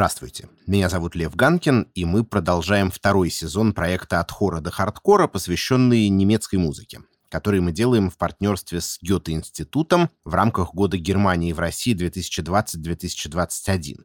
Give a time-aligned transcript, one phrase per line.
[0.00, 5.26] Здравствуйте, меня зовут Лев Ганкин, и мы продолжаем второй сезон проекта «От хора до хардкора»,
[5.26, 11.58] посвященный немецкой музыке который мы делаем в партнерстве с Гёте-институтом в рамках Года Германии в
[11.58, 13.96] России 2020-2021.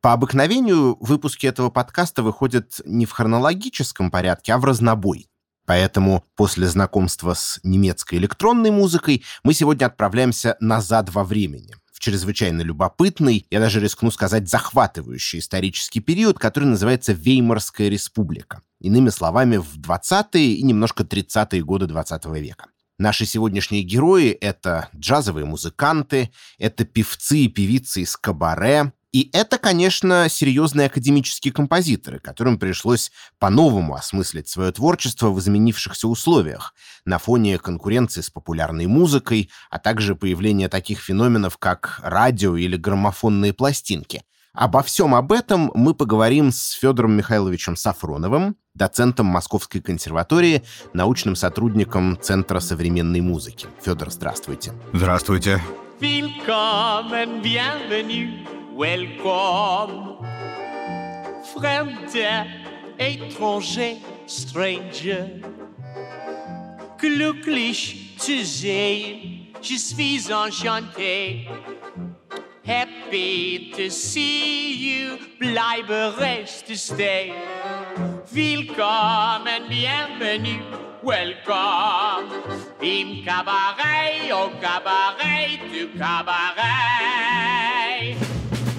[0.00, 5.28] По обыкновению выпуски этого подкаста выходят не в хронологическом порядке, а в разнобой.
[5.66, 12.60] Поэтому после знакомства с немецкой электронной музыкой мы сегодня отправляемся назад во времени, в чрезвычайно
[12.60, 18.60] любопытный, я даже рискну сказать, захватывающий исторический период, который называется Веймарская республика.
[18.80, 22.66] Иными словами, в 20-е и немножко 30-е годы 20 века.
[22.98, 30.26] Наши сегодняшние герои— это джазовые музыканты, это певцы и певицы из кабаре, и это, конечно,
[30.28, 36.74] серьезные академические композиторы, которым пришлось по-новому осмыслить свое творчество в изменившихся условиях,
[37.06, 43.54] на фоне конкуренции с популярной музыкой, а также появления таких феноменов, как радио или граммофонные
[43.54, 44.22] пластинки.
[44.52, 52.18] Обо всем об этом мы поговорим с Федором Михайловичем Сафроновым, доцентом Московской консерватории, научным сотрудником
[52.20, 53.66] Центра современной музыки.
[53.82, 54.74] Федор, здравствуйте.
[54.92, 55.62] Здравствуйте.
[56.02, 58.55] Willkommen, bienvenue.
[58.76, 60.18] Welcome.
[61.54, 62.46] Fremder,
[62.98, 63.96] étranger,
[64.26, 65.40] stranger.
[66.98, 71.48] Glücklich zu sehen, je suis enchanté.
[72.64, 77.32] Happy to see you, bleibe rest to stay.
[78.32, 80.62] Willkommen, bienvenue,
[81.02, 82.28] welcome.
[82.82, 86.96] Im Cabaret, au Cabaret, du Cabaret.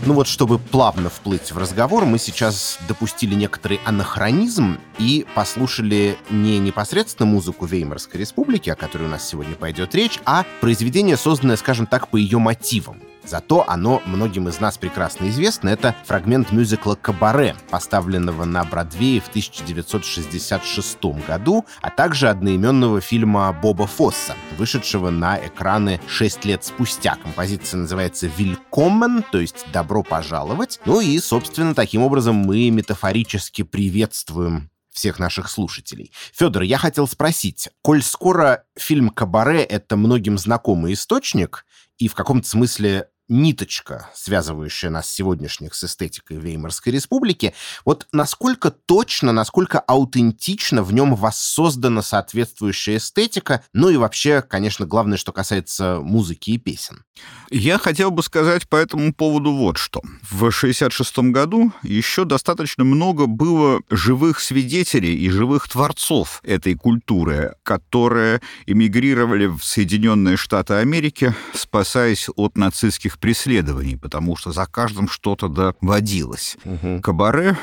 [0.08, 6.60] Ну вот, чтобы плавно вплыть в разговор, мы сейчас допустили некоторый анахронизм и послушали не
[6.60, 11.88] непосредственно музыку Веймарской республики, о которой у нас сегодня пойдет речь, а произведение, созданное, скажем
[11.88, 13.02] так, по ее мотивам.
[13.28, 15.68] Зато оно многим из нас прекрасно известно.
[15.68, 23.86] Это фрагмент мюзикла «Кабаре», поставленного на Бродвее в 1966 году, а также одноименного фильма Боба
[23.86, 27.18] Фосса, вышедшего на экраны 6 лет спустя.
[27.22, 30.80] Композиция называется «Вилькомен», то есть «Добро пожаловать».
[30.86, 36.12] Ну и, собственно, таким образом мы метафорически приветствуем всех наших слушателей.
[36.34, 41.66] Федор, я хотел спросить, коль скоро фильм «Кабаре»— это многим знакомый источник,
[41.98, 47.54] и в каком-то смысле ниточка, связывающая нас сегодняшних с эстетикой Веймарской республики,
[47.86, 55.18] вот насколько точно, насколько аутентично в нем воссоздана соответствующая эстетика, ну и вообще, конечно, главное,
[55.18, 57.04] что касается музыки и песен.
[57.50, 60.02] Я хотел бы сказать по этому поводу вот что.
[60.22, 68.42] В 1966 году еще достаточно много было живых свидетелей и живых творцов этой культуры, которые
[68.66, 76.58] эмигрировали в Соединенные Штаты Америки, спасаясь от нацистских преследований, потому что за каждым что-то доводилось.
[76.66, 77.02] Угу.
[77.02, 77.58] Кабаре,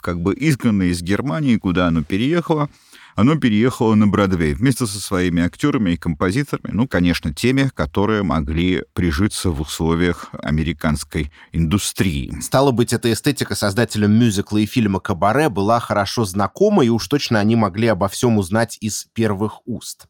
[0.00, 2.68] как бы изгнанное из Германии, куда оно переехало,
[3.16, 8.84] оно переехало на Бродвей вместе со своими актерами и композиторами, ну, конечно, теми, которые могли
[8.92, 12.34] прижиться в условиях американской индустрии.
[12.40, 17.38] Стало быть, эта эстетика создателям мюзикла и фильма «Кабаре» была хорошо знакома, и уж точно
[17.38, 20.06] они могли обо всем узнать из первых уст.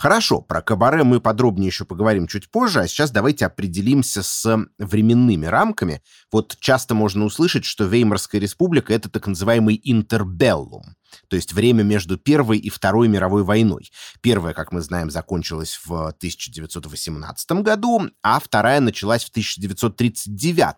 [0.00, 5.46] Хорошо, про кабаре мы подробнее еще поговорим чуть позже, а сейчас давайте определимся с временными
[5.46, 6.02] рамками.
[6.30, 10.94] Вот часто можно услышать, что Веймарская республика— это так называемый интербеллум
[11.28, 13.90] то есть время между Первой и Второй мировой войной.
[14.20, 20.74] Первая, как мы знаем, закончилась в 1918 году, а вторая началась в 1939.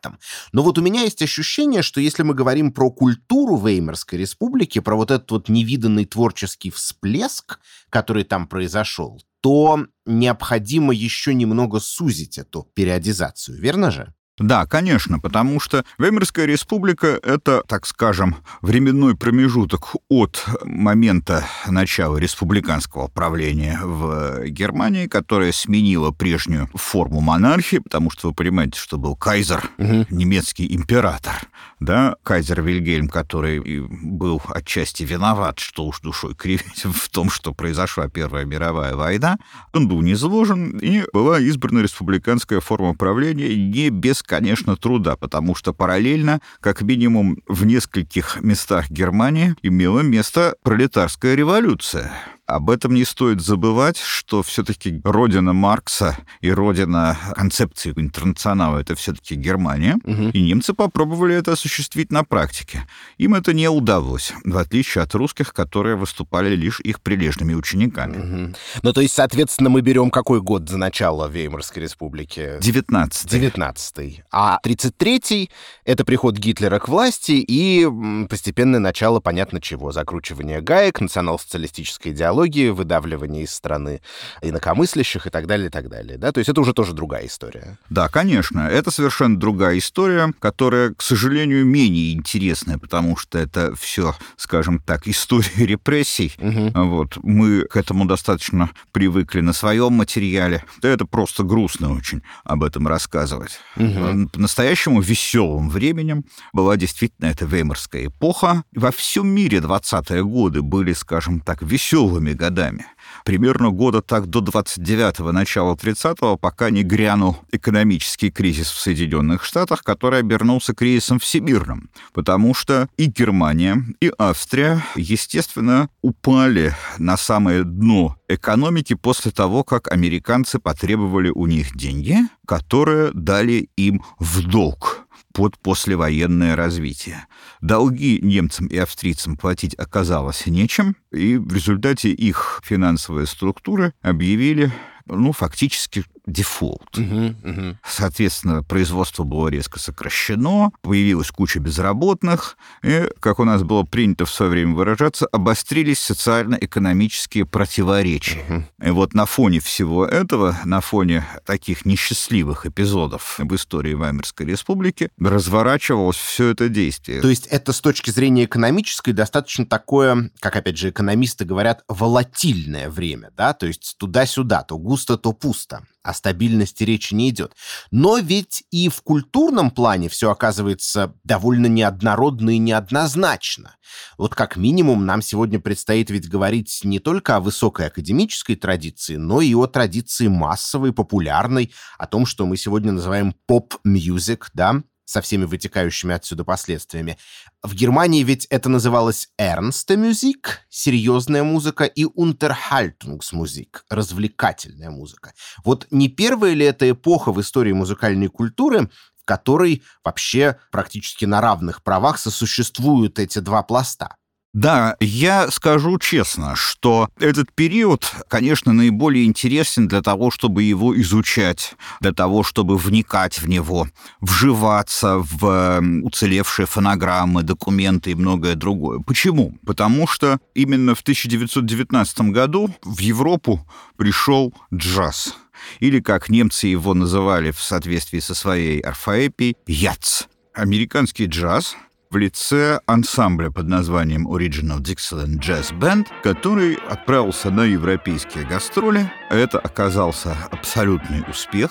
[0.53, 4.97] Но вот у меня есть ощущение, что если мы говорим про культуру Веймарской республики, про
[4.97, 7.59] вот этот вот невиданный творческий всплеск,
[7.91, 14.15] который там произошел, то необходимо еще немного сузить эту периодизацию, верно же?
[14.41, 23.09] Да, конечно, потому что Веймарская республика— это, так скажем, временной промежуток от момента начала республиканского
[23.09, 29.71] правления в Германии, которая сменила прежнюю форму монархии, потому что вы понимаете, что был кайзер,
[29.77, 30.07] угу.
[30.09, 31.35] немецкий император,
[31.79, 38.09] да, кайзер Вильгельм, который был отчасти виноват, что уж душой кривить в том, что произошла
[38.09, 39.37] Первая мировая война,
[39.75, 45.73] он был низложен, и была избрана республиканская форма правления не без конечно, труда, потому что
[45.75, 52.13] параллельно, как минимум в нескольких местах Германии, имела место пролетарская революция.
[52.51, 59.35] Об этом не стоит забывать, что все-таки родина Маркса и родина концепции интернационала это все-таки
[59.35, 60.31] Германия, угу.
[60.31, 62.87] и немцы попробовали это осуществить на практике.
[63.19, 68.19] Им это не удалось, в отличие от русских, которые выступали лишь их прилежными учениками.
[68.19, 68.57] Угу.
[68.83, 72.59] Ну, то есть, соответственно, мы берем какой год за начало Веймарской республики?
[72.61, 75.51] 19 19 А 33-й—
[75.85, 77.87] это приход Гитлера к власти и
[78.29, 84.01] постепенное начало, понятно чего, закручивание гаек, национал-социалистической идеологии, идеологии, выдавливание из страны
[84.43, 86.19] инакомыслящих и так далее, и так далее.
[86.19, 86.33] Да?
[86.33, 87.79] То есть это уже тоже другая история.
[87.89, 88.61] Да, конечно.
[88.61, 95.07] Это совершенно другая история, которая, к сожалению, менее интересная, потому что это все, скажем так,
[95.07, 96.33] история репрессий.
[96.39, 96.85] Угу.
[96.87, 97.19] Вот.
[97.23, 100.65] Мы к этому достаточно привыкли на своем материале.
[100.83, 103.59] Это просто грустно очень об этом рассказывать.
[103.77, 104.31] Угу.
[104.33, 108.65] По-настоящему веселым временем была действительно эта веймарская эпоха.
[108.75, 112.87] Во всем мире 20-е годы были, скажем так, веселыми тяжелыми годами.
[113.25, 119.83] Примерно года так до 29-го, начала 30-го, пока не грянул экономический кризис в Соединенных Штатах,
[119.83, 121.91] который обернулся кризисом всемирным.
[122.13, 129.93] Потому что и Германия, и Австрия, естественно, упали на самое дно экономики после того, как
[129.93, 132.17] американцы потребовали у них деньги,
[132.47, 137.27] которые дали им в долг под послевоенное развитие.
[137.61, 144.73] Долги немцам и австрийцам платить оказалось нечем, и в результате их финансовые структуры объявили
[145.11, 146.97] ну, фактически дефолт.
[146.97, 147.77] Угу, угу.
[147.87, 154.31] Соответственно, производство было резко сокращено, появилась куча безработных, и, как у нас было принято в
[154.31, 158.45] свое время выражаться, обострились социально-экономические противоречия.
[158.49, 158.89] Угу.
[158.89, 165.11] И вот на фоне всего этого, на фоне таких несчастливых эпизодов в истории Ваймерской республики,
[165.19, 167.21] разворачивалось все это действие.
[167.21, 172.89] То есть это с точки зрения экономической достаточно такое, как опять же экономисты говорят, волатильное
[172.89, 177.55] время, да, то есть туда-сюда, то густо, то пусто о стабильности речи не идет.
[177.91, 183.77] Но ведь и в культурном плане все оказывается довольно неоднородно и неоднозначно.
[184.17, 189.41] Вот как минимум нам сегодня предстоит ведь говорить не только о высокой академической традиции, но
[189.41, 195.21] и о традиции массовой, популярной, о том, что мы сегодня называем pop music, да, со
[195.21, 197.19] всеми вытекающими отсюда последствиями.
[197.65, 205.33] В Германии ведь это называлось Ernste Musik, серьезная музыка, и Unterhaltungsmusik, развлекательная музыка.
[205.65, 208.89] Вот не первая ли это эпоха в истории музыкальной культуры,
[209.21, 214.15] в которой вообще практически на равных правах сосуществуют эти два пласта?
[214.53, 221.75] Да, я скажу честно, что этот период, конечно, наиболее интересен для того, чтобы его изучать,
[222.01, 223.87] для того, чтобы вникать в него,
[224.21, 228.99] вживаться в уцелевшие фонограммы, документы и многое другое.
[228.99, 229.57] Почему?
[229.65, 233.65] Потому что именно в 1919 году в Европу
[233.97, 235.37] пришел джаз
[235.79, 240.25] или, как немцы его называли в соответствии со своей орфоэпией, яц.
[240.55, 241.77] Американский джаз—
[242.11, 249.11] в лице ансамбля под названием Original Dixieland Jazz Band, который отправился на европейские гастроли.
[249.31, 251.71] Это оказался абсолютный успех.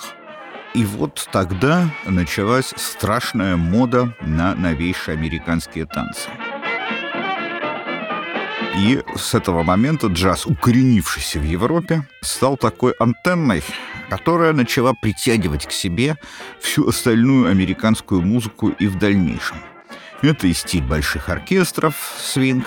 [0.72, 6.30] И вот тогда началась страшная мода на новейшие американские танцы.
[8.78, 13.62] И с этого момента джаз, укоренившийся в Европе, стал такой антенной,
[14.08, 16.16] которая начала притягивать к себе
[16.60, 19.58] всю остальную американскую музыку и в дальнейшем.
[20.22, 22.66] Это и стиль больших оркестров, свинг.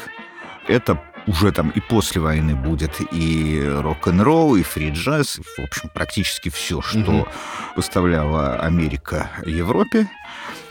[0.67, 6.81] Это уже там и после войны будет и рок-н-ролл, и фри-джаз, в общем, практически все,
[6.81, 7.27] что угу.
[7.75, 10.09] поставляла Америка Европе.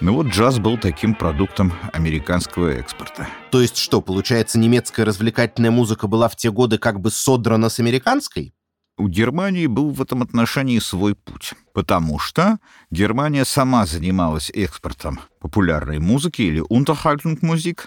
[0.01, 3.29] Ну вот джаз был таким продуктом американского экспорта.
[3.51, 7.79] То есть что, получается, немецкая развлекательная музыка была в те годы как бы содрана с
[7.79, 8.53] американской?
[8.99, 12.59] У Германии был в этом отношении свой путь, потому что
[12.91, 17.87] Германия сама занималась экспортом популярной музыки или Unterhaltungsmusik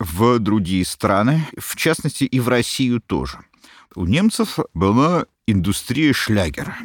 [0.00, 3.38] в другие страны, в частности и в Россию тоже.
[3.94, 6.76] У немцев была индустрия шлягера.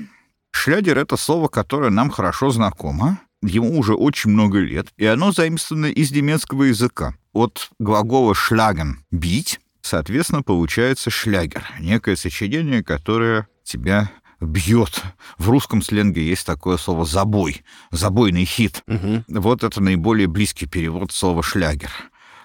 [0.52, 5.88] Шлягер— это слово, которое нам хорошо знакомо, ему уже очень много лет, и оно заимствовано
[5.88, 7.16] из немецкого языка.
[7.34, 15.02] От глагола «шляген»— «бить», соответственно, получается шлягер, некое сочинение, которое тебя бьет.
[15.38, 18.84] В русском сленге есть такое слово «забой», «забойный хит».
[18.88, 19.26] Угу.
[19.28, 21.92] Вот это наиболее близкий перевод слова «шлягер».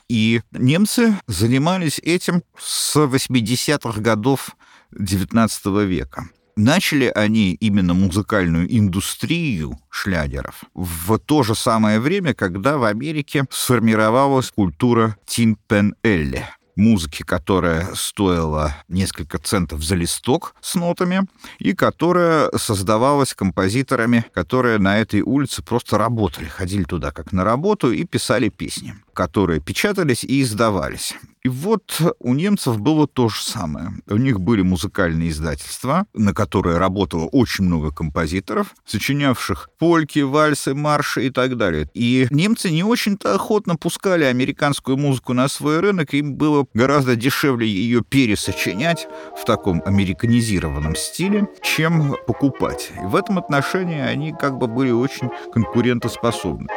[0.08, 4.56] И немцы занимались этим с 80-х годов
[4.92, 6.28] XIX века.
[6.56, 14.50] Начали они именно музыкальную индустрию шлягеров в то же самое время, когда в Америке сформировалась
[14.50, 16.44] культура тимпен-элли
[16.80, 21.26] музыки, которая стоила несколько центов за листок с нотами,
[21.58, 27.92] и которая создавалась композиторами, которые на этой улице просто работали, ходили туда как на работу
[27.92, 31.14] и писали песни, которые печатались и издавались.
[31.42, 33.92] И вот у немцев было то же самое.
[34.06, 41.26] У них были музыкальные издательства, на которые работало очень много композиторов, сочинявших польки, вальсы, марши
[41.26, 41.88] и так далее.
[41.94, 47.66] И немцы не очень-то охотно пускали американскую музыку на свой рынок, им было гораздо дешевле
[47.66, 49.08] ее пересочинять
[49.40, 52.90] в таком американизированном стиле, чем покупать.
[53.02, 56.68] И в этом отношении они как бы были очень конкурентоспособны.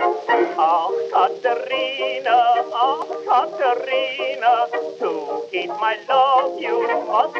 [5.82, 7.34] to keep my love you must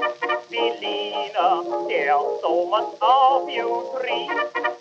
[0.51, 1.49] be Lena.
[1.89, 4.29] There's so much of you three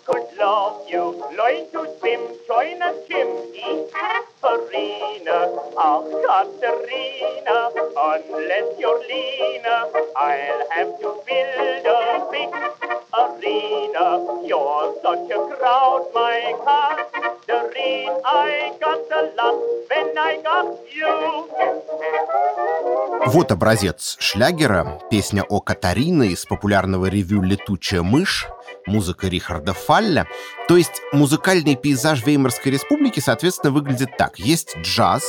[0.06, 1.04] could love you.
[1.36, 3.90] Learn to swim, join a gym, eat
[4.40, 5.38] farina.
[5.76, 7.58] Ah, Katerina,
[8.08, 9.76] unless you're Lena,
[10.16, 12.50] I'll have to build a big
[13.22, 14.06] arena.
[14.46, 18.20] You're such a crowd, my Katerina.
[18.24, 19.58] I got the luck
[19.90, 21.48] when I got you.
[23.26, 28.47] Вот образец шлягера, песня о Катарине из популярного ревю «Летучая мышь»,
[28.85, 30.27] музыка Рихарда Фалля.
[30.67, 34.39] То есть музыкальный пейзаж Веймарской республики, соответственно, выглядит так.
[34.39, 35.23] Есть джаз,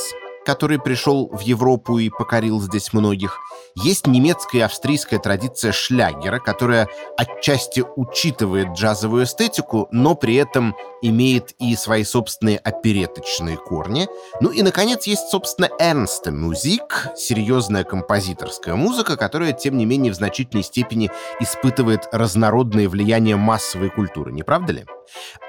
[0.45, 3.39] который пришел в Европу и покорил здесь многих.
[3.75, 6.87] Есть немецкая и австрийская традиция шлягера, которая
[7.17, 14.07] отчасти учитывает джазовую эстетику, но при этом имеет и свои собственные опереточные корни.
[14.39, 20.15] Ну и, наконец, есть, собственно, Эрнста Музик, серьезная композиторская музыка, которая, тем не менее, в
[20.15, 24.85] значительной степени испытывает разнородные влияния массовой культуры, не правда ли?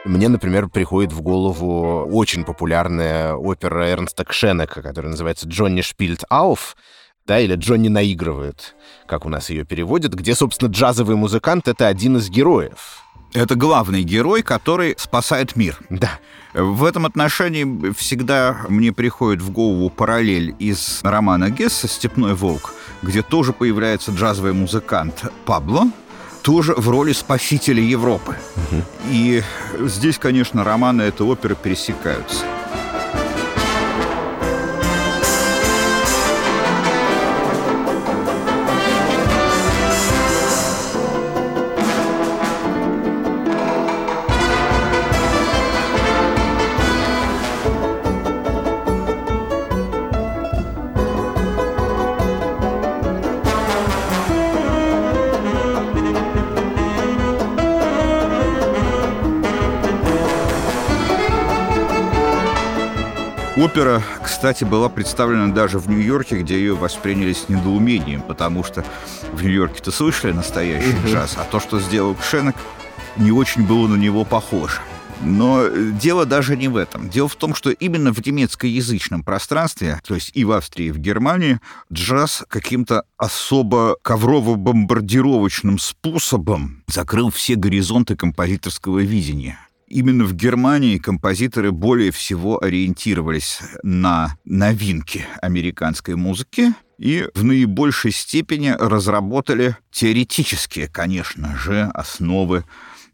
[0.04, 6.76] Мне, например, приходит в голову очень популярная опера Эрнста Кшенека, которая называется «Джонни шпильт ауф»,
[7.26, 8.76] да, или Джонни наигрывает,
[9.06, 13.02] как у нас ее переводят, где, собственно, джазовый музыкант— это один из героев.
[13.34, 15.78] Это главный герой, который спасает мир.
[15.90, 16.20] Да.
[16.54, 23.22] В этом отношении всегда мне приходит в голову параллель из романа Гесса «Степной волк», где
[23.22, 25.90] тоже появляется джазовый музыкант Пабло,
[26.42, 28.36] тоже в роли спасителя Европы.
[28.56, 28.82] Угу.
[29.10, 29.42] И
[29.80, 32.44] здесь, конечно, романы этой оперы пересекаются.
[63.56, 68.84] Опера, кстати, была представлена даже в Нью-Йорке, где ее восприняли с недоумением, потому что
[69.32, 72.54] в Нью-Йорке-то слышали настоящий джаз, а то, что сделал Кшенек,
[73.16, 74.82] не очень было на него похоже.
[75.22, 77.08] Но дело даже не в этом.
[77.08, 80.98] Дело в том, что именно в немецкоязычном пространстве, то есть и в Австрии, и в
[80.98, 81.58] Германии,
[81.90, 89.58] джаз каким-то особо коврово-бомбардировочным способом закрыл все горизонты композиторского видения.
[89.88, 98.70] Именно в Германии композиторы более всего ориентировались на новинки американской музыки и в наибольшей степени
[98.70, 102.64] разработали теоретические, конечно же, основы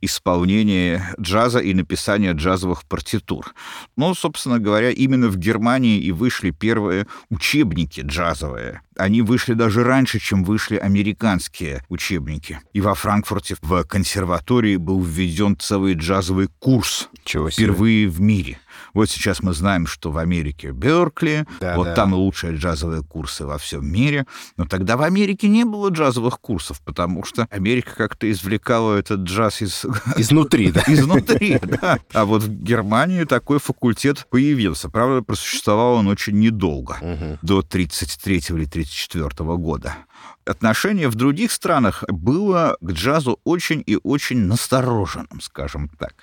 [0.03, 3.55] исполнения джаза и написания джазовых партитур.
[3.97, 8.83] Но, собственно говоря, именно в Германии и вышли первые учебники джазовые.
[8.97, 12.61] Они вышли даже раньше, чем вышли американские учебники.
[12.75, 17.09] И во Франкфурте в консерватории был введен целый джазовый курс.
[17.25, 17.67] Чего себе.
[17.67, 18.59] Впервые в мире.
[18.95, 21.95] Вот сейчас мы знаем, что в Америке Беркли, да, вот да.
[21.95, 24.27] там лучшие джазовые курсы во всем мире.
[24.57, 29.63] Но тогда в Америке не было джазовых курсов, потому что Америка как-то извлекала этот джаз
[29.63, 29.85] из...
[30.17, 30.83] Изнутри, да?
[30.87, 31.99] Изнутри, да.
[32.13, 34.89] А вот в Германии такой факультет появился.
[34.89, 39.97] Правда, просуществовал он очень недолго, до 33 или 34 года
[40.45, 46.15] отношение в других странах было к джазу очень и очень настороженным, скажем так.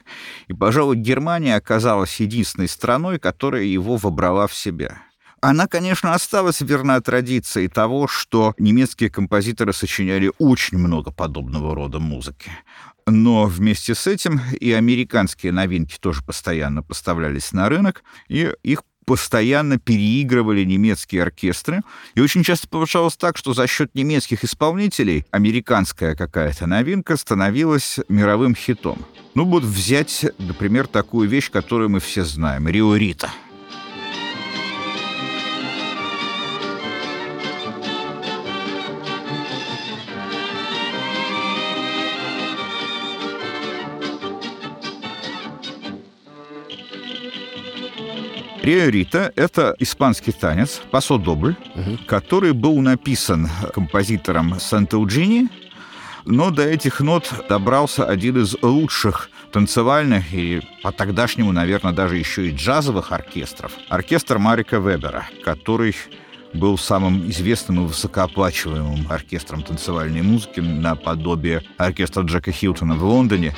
[0.48, 5.02] И, пожалуй, Германия оказалась единственной страной, которая его вобрала в себя.
[5.42, 12.52] Она, конечно, осталась верна традиции того, что немецкие композиторы сочиняли очень много подобного рода музыки.
[13.08, 19.80] Но вместе с этим и американские новинки тоже постоянно поставлялись на рынок, и их постоянно
[19.80, 21.82] переигрывали немецкие оркестры.
[22.14, 28.54] И очень часто получалось так, что за счет немецких исполнителей американская какая-то новинка становилась мировым
[28.54, 29.04] хитом.
[29.34, 33.32] Ну вот взять, например, такую вещь, которую мы все знаем— «Рио Рита».
[48.62, 52.00] Риорита— это испанский танец, пасо-добль, Мгм.
[52.06, 55.48] который был написан композитором Сантауджини,
[56.26, 62.48] но до этих нот добрался один из лучших танцевальных и по тогдашнему, наверное, даже еще
[62.48, 63.72] и джазовых оркестров.
[63.90, 65.96] Оркестр Марика Вебера, который
[66.54, 73.56] был самым известным и высокооплачиваемым оркестром танцевальной музыки наподобие оркестра Джека Хилтона в Лондоне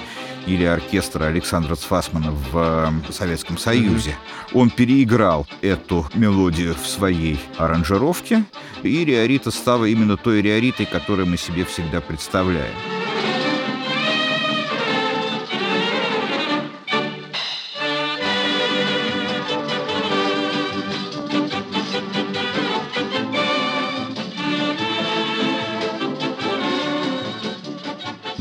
[0.48, 4.16] или оркестра Александра Цфасмана в э, Советском Союзе.
[4.54, 8.44] Он переиграл эту мелодию в своей аранжировке,
[8.84, 13.01] и Риорита стала именно той Риоритой, которую мы себе всегда представляем.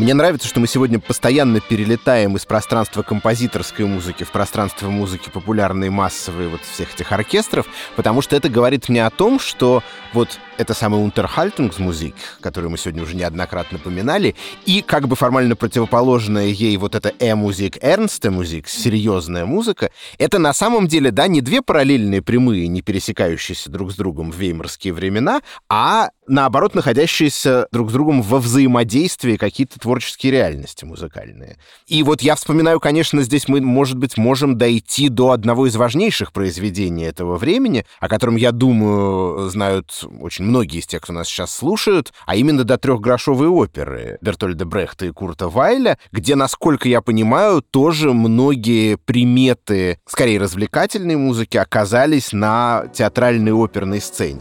[0.00, 5.90] Мне нравится, что мы сегодня постоянно перелетаем из пространства композиторской музыки в пространство музыки популярной,
[5.90, 7.66] массовой, вот всех этих оркестров,
[7.96, 9.82] потому что это говорит мне о том, что
[10.14, 16.46] вот это самый Unterhaltungsmusik, которую мы сегодня уже неоднократно поминали, и как бы формально противоположная
[16.46, 21.60] ей вот эта э-музик, ernste музик, серьезная музыка, это на самом деле, да, не две
[21.60, 27.92] параллельные прямые, не пересекающиеся друг с другом в веймарские времена, а наоборот, находящиеся друг с
[27.92, 31.58] другом во взаимодействии какие-то творческие реальности музыкальные.
[31.86, 36.32] И вот я вспоминаю, конечно, здесь мы, может быть, можем дойти до одного из важнейших
[36.32, 41.52] произведений этого времени, о котором, я думаю, знают очень многие из тех, кто нас сейчас
[41.52, 47.60] слушают, а именно до трехгрошовой оперы Бертольда Брехта и Курта Вайля, где, насколько я понимаю,
[47.60, 54.40] тоже многие приметы, скорее развлекательной музыки, оказались на театральной оперной сцене.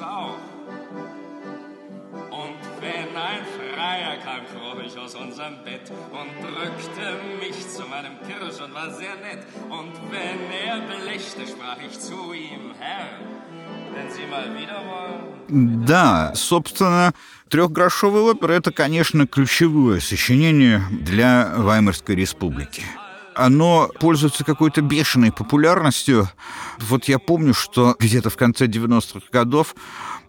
[0.00, 0.38] Es auch.
[2.30, 8.16] Und wenn ein Freier kam, kroch ich aus unserem Bett und drückte mich zu meinem
[8.26, 9.44] Kirsch und war sehr nett.
[9.68, 13.08] Und wenn er belechte, sprach ich zu ihm, Herr,
[13.94, 17.12] wenn Sie mal wieder wollen, Да, собственно,
[17.48, 22.84] трехгрошовая опера— это, конечно, ключевое сочинение для Ваймарской республики.
[23.40, 26.28] Оно пользуется какой-то бешеной популярностью.
[26.78, 29.74] Вот я помню, что где-то в конце 90-х годов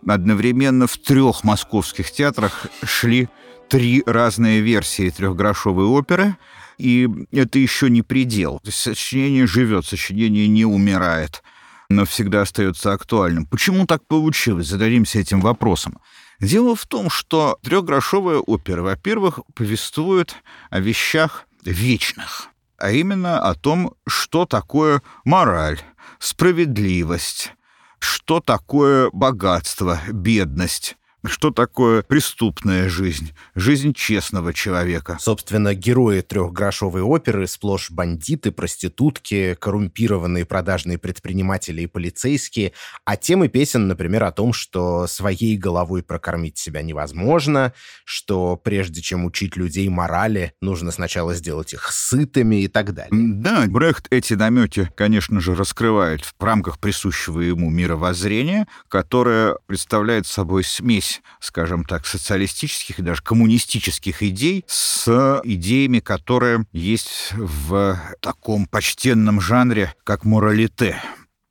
[0.08, 3.28] одновременно в трех московских театрах шли
[3.70, 6.38] три разные версии трехгрошовой оперы,
[6.78, 8.60] и это еще не предел.
[8.60, 11.44] То есть сочинение живет, сочинение не умирает
[11.90, 13.46] но всегда остается актуальным.
[13.46, 14.68] Почему так получилось?
[14.68, 16.00] Зададимся этим вопросом.
[16.40, 20.36] Дело в том, что трехгрошовая опера, во-первых, повествует
[20.70, 22.51] о вещах вечных,
[22.82, 25.80] а именно о том, что такое мораль,
[26.18, 27.54] справедливость,
[28.00, 35.18] что такое богатство, бедность, что такое преступная жизнь, жизнь честного человека.
[35.20, 42.74] Собственно, герои трехгрошовой оперы сплошь бандиты, проститутки, коррумпированные продажные предприниматели и полицейские,
[43.06, 47.74] а темы песен, например, о том, что своей головой прокормить себя невозможно,
[48.06, 53.12] что прежде чем учить людей морали, нужно сначала сделать их сытыми и так далее.
[53.12, 60.64] Да, Брехт эти намети, конечно же, раскрывает в рамках присущего ему мировоззрения, которое представляет собой
[60.64, 69.42] смесь, скажем так, социалистических и даже коммунистических идей с идеями, которые есть в таком почтенном
[69.42, 71.02] жанре, как моралите.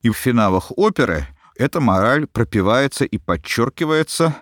[0.02, 4.36] И в финалах оперы эта мораль пропивается и подчеркивается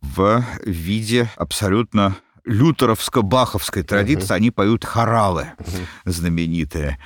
[0.00, 4.34] в виде абсолютно лютеровско-баховской традиции.
[4.34, 5.52] Они поют хоралы
[6.04, 6.98] знаменитые,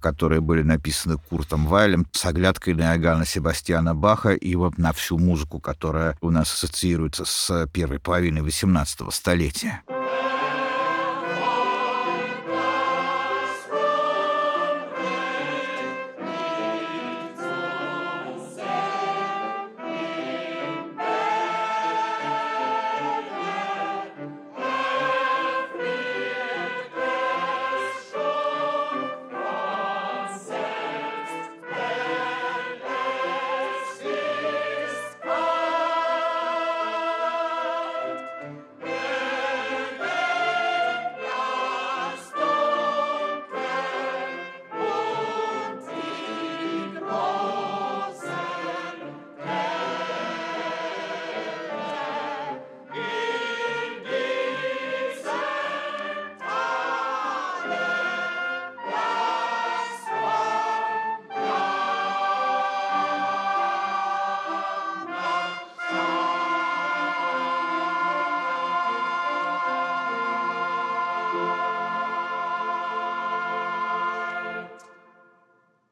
[0.00, 5.18] которые были написаны Куртом Вайлем с оглядкой на Иоганна Себастьяна Баха и вот на всю
[5.18, 9.82] музыку, которая у нас ассоциируется с первой половиной XVIII столетия.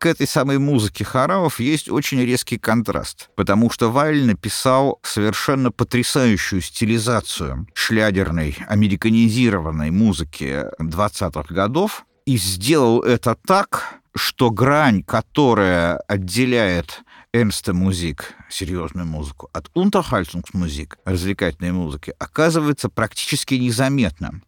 [0.01, 6.63] К этой самой музыке хоралов есть очень резкий контраст, потому что Вайль написал совершенно потрясающую
[6.63, 17.03] стилизацию шлядерной, американизированной музыки 20-х годов, и сделал это так, что грань, которая отделяет
[17.35, 24.43] Эрнста музик, серьезную музыку, от Unterhaltungsmusik, развлекательной музыки, оказывается практически незаметным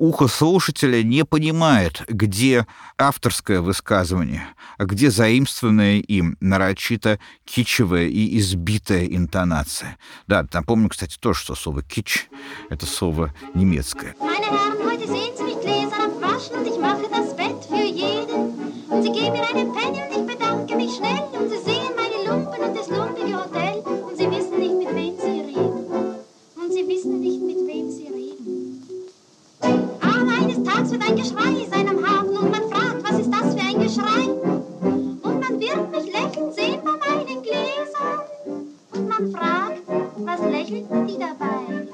[0.00, 2.66] ухо слушателя не понимает, где
[2.98, 9.98] авторское высказывание, а где заимствованная им нарочито кичевая и избитая интонация.
[10.26, 12.28] Да, напомню, кстати, тоже, что слово «кич»—
[12.70, 14.14] это слово немецкое.
[19.02, 21.69] Sie geben mir eine Penny und ich bedanke mich schnell und Sie
[30.80, 33.80] Tages wird ein Geschrei sein am Hafen und man fragt, was ist das für ein
[33.80, 34.30] Geschrei?
[34.30, 38.20] Und man wird mich lächeln sehen bei meinen Gläsern.
[38.92, 39.82] Und man fragt,
[40.16, 41.86] was lächelt die dabei?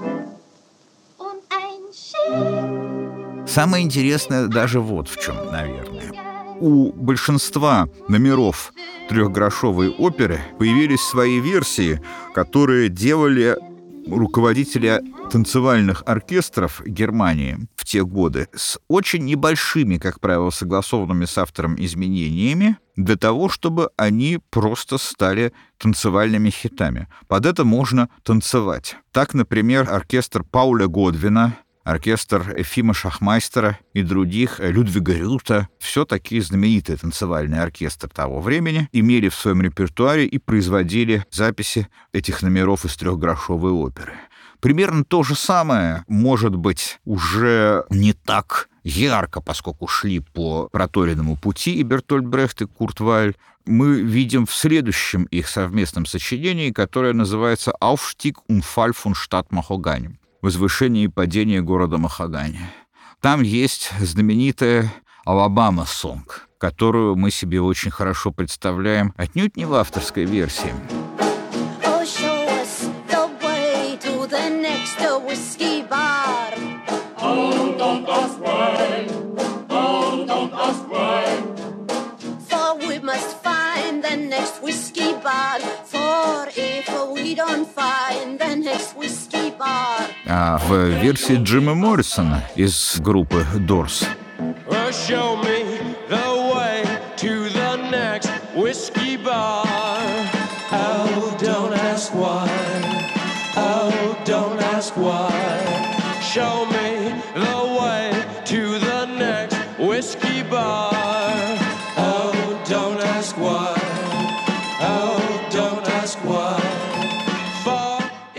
[1.18, 3.51] Und ein Schiff.
[3.51, 6.12] Самое интересное даже вот в чем, наверное.
[6.61, 8.72] У большинства номеров
[9.09, 12.01] трехгрошовой оперы появились свои версии,
[12.35, 13.57] которые делали
[14.07, 21.77] руководителя танцевальных оркестров Германии в те годы с очень небольшими, как правило, согласованными с автором
[21.79, 27.09] изменениями для того, чтобы они просто стали танцевальными хитами.
[27.29, 28.97] Под это можно танцевать.
[29.12, 36.42] Так, например, оркестр Пауля Годвина оркестр Эфима Шахмайстера и других, э, Людвига Рюта, все такие
[36.42, 42.96] знаменитые танцевальные оркестры того времени, имели в своем репертуаре и производили записи этих номеров из
[42.96, 44.14] трехгрошовой оперы.
[44.61, 51.77] Примерно то же самое, может быть, уже не так ярко, поскольку шли по проторенному пути
[51.77, 57.72] и Бертольд Брехт, и Курт Вайль, мы видим в следующем их совместном сочинении, которое называется
[57.81, 62.61] «Aufstieg und Fall von Stadt Mahogany» возвышение и падение города Махагани.
[63.20, 64.92] Там есть знаменитая
[65.24, 70.72] «Алабама Сонг», которую мы себе очень хорошо представляем, отнюдь не в авторской версии.
[88.66, 89.95] next whiskey bar.
[90.28, 94.06] А в версии Джима Моррисона из группы Doors.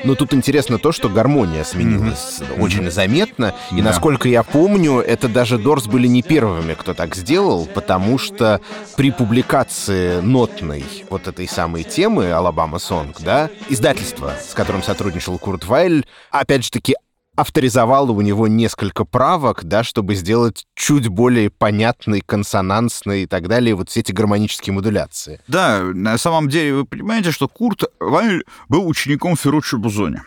[0.08, 2.62] Но тут интересно то, что гармония сменилась mm-hmm.
[2.62, 3.54] очень заметно.
[3.74, 3.90] И да.
[3.90, 8.62] насколько я помню, это даже Дорс были не первыми, кто так сделал, потому что
[8.96, 15.66] при публикации нотной вот этой самой темы «Алабама Сонг», да, издательство, с которым сотрудничал Курт
[15.66, 16.96] Вайль, опять же таки
[17.38, 23.76] авторизовала у него несколько правок, да, чтобы сделать чуть более понятный, консонансный и так далее,
[23.76, 25.40] вот все эти гармонические модуляции.
[25.48, 30.22] Да, на самом деле вы понимаете, что Курт Вайль был учеником Ферруччо Бузони.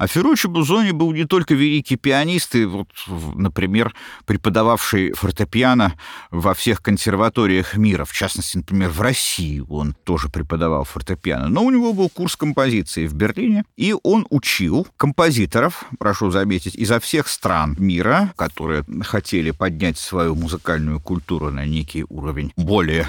[0.00, 2.88] А Ферруччо Бузони был не только великий пианист, и вот,
[3.34, 5.92] например, преподававший фортепиано
[6.30, 11.70] во всех консерваториях мира, в частности, например, в России он тоже преподавал фортепиано, но у
[11.70, 17.76] него был курс композиции в Берлине, и он учил композиторов, прошу заметить, изо всех стран
[17.78, 23.06] мира, которые хотели поднять свою музыкальную культуру на некий уровень более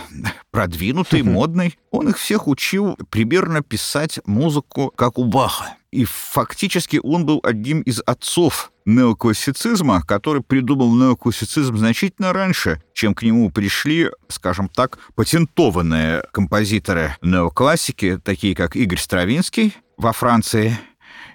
[0.51, 5.77] продвинутый, модный, он их всех учил примерно писать музыку, как у Баха.
[5.91, 13.23] И фактически он был одним из отцов неоклассицизма, который придумал неоклассицизм значительно раньше, чем к
[13.23, 20.77] нему пришли, скажем так, патентованные композиторы неоклассики, такие как Игорь Стравинский во Франции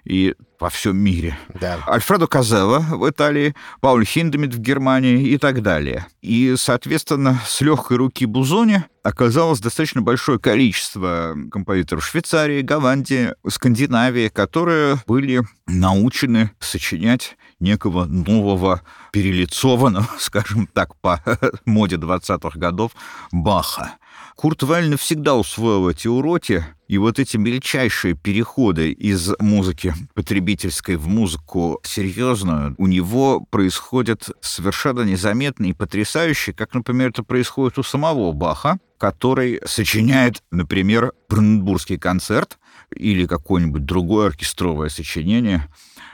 [0.04, 1.36] и во всем мире.
[1.60, 1.78] Да.
[1.86, 6.06] Альфредо Казелло в Италии, Пауль Хиндемит в Германии и так далее.
[6.22, 14.98] И, соответственно, с легкой руки Бузони оказалось достаточно большое количество композиторов Швейцарии, Голландии, Скандинавии, которые
[15.06, 21.22] были научены сочинять некого нового перелицованного, скажем так, по
[21.64, 22.92] моде 20-х годов
[23.32, 23.94] Баха.
[24.36, 31.08] Курт Вайль навсегда усвоил эти уроки, и вот эти мельчайшие переходы из музыки потребительской в
[31.08, 38.32] музыку серьезную у него происходят совершенно незаметно и потрясающе, как, например, это происходит у самого
[38.32, 42.58] Баха, который сочиняет, например, Бранденбургский концерт
[42.94, 45.66] или какое-нибудь другое оркестровое сочинение,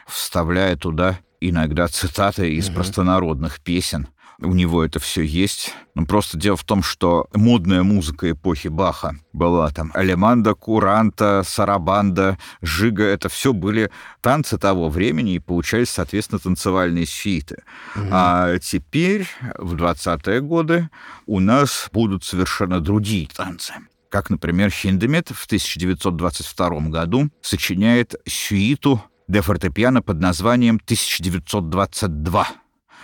[0.06, 2.76] вставляя туда иногда цитаты из угу.
[2.76, 4.06] простонародных песен—
[4.38, 5.74] у него это все есть.
[5.94, 12.38] Ну, просто дело в том, что модная музыка эпохи Баха была там алеманда, куранта, сарабанда,
[12.60, 13.04] жига.
[13.04, 13.90] Это все были
[14.20, 17.62] танцы того времени, и получались, соответственно, танцевальные сюиты.
[17.94, 18.06] Угу.
[18.10, 19.26] А теперь,
[19.58, 20.88] в 20-е годы,
[21.26, 23.74] у нас будут совершенно другие танцы
[24.12, 32.44] как, например, Хиндемет в 1922 году сочиняет сюиту для фортепиано под названием «1922».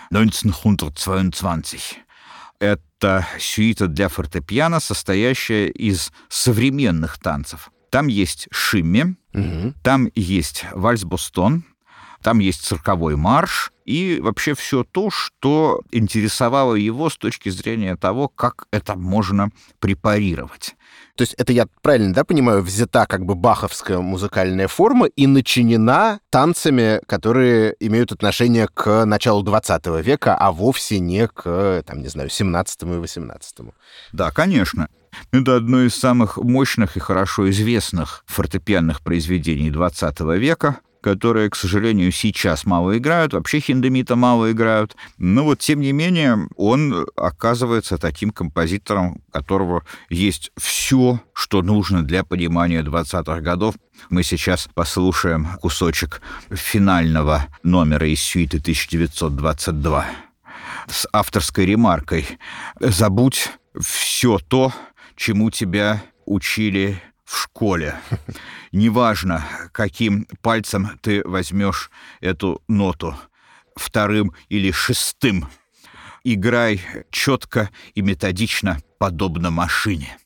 [0.09, 1.57] 1922.
[2.59, 7.71] Это сюита для фортепиано, состоящая из современных танцев.
[7.89, 9.73] Там есть шимми, угу.
[9.81, 11.63] там есть вальс-бостон,
[12.21, 18.27] там есть цирковой марш и вообще все то, что интересовало его с точки зрения того,
[18.27, 20.75] как это можно препарировать.
[21.15, 26.19] То есть это я правильно, да, понимаю, взята как бы баховская музыкальная форма и начинена
[26.29, 32.29] танцами, которые имеют отношение к началу 20 века, а вовсе не к, там, не знаю,
[32.29, 33.57] 17 и 18.
[34.13, 34.87] Да, конечно.
[35.31, 42.11] Это одно из самых мощных и хорошо известных фортепианных произведений 20 века которые, к сожалению,
[42.11, 44.95] сейчас мало играют, вообще хиндемита мало играют.
[45.17, 52.23] Но вот, тем не менее, он оказывается таким композитором, которого есть все, что нужно для
[52.23, 53.75] понимания 20-х годов.
[54.09, 60.05] Мы сейчас послушаем кусочек финального номера из сюиты 1922
[60.87, 62.27] с авторской ремаркой
[62.79, 64.73] «Забудь все то,
[65.15, 67.95] чему тебя учили в школе.
[68.71, 73.15] Неважно, каким пальцем ты возьмешь эту ноту,
[73.75, 75.47] вторым или шестым.
[76.23, 80.17] Играй четко и методично, подобно машине.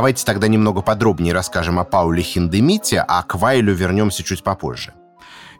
[0.00, 4.94] Давайте тогда немного подробнее расскажем о Пауле Хиндемите, а к Вайлю вернемся чуть попозже.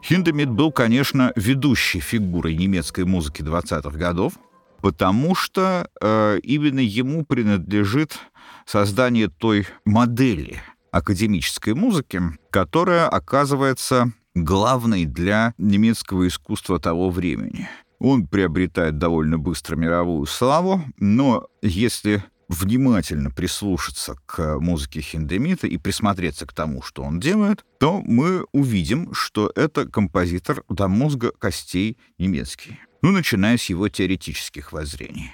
[0.03, 4.33] Хиндемит был, конечно, ведущей фигурой немецкой музыки 20-х годов,
[4.81, 8.17] потому что э, именно ему принадлежит
[8.65, 10.59] создание той модели
[10.91, 17.69] академической музыки, которая оказывается главной для немецкого искусства того времени.
[17.99, 26.45] Он приобретает довольно быстро мировую славу, но если внимательно прислушаться к музыке Хиндемита и присмотреться
[26.45, 32.77] к тому, что он делает, то мы увидим, что это композитор до мозга костей немецкий.
[33.01, 35.31] Ну, начиная с его теоретических воззрений.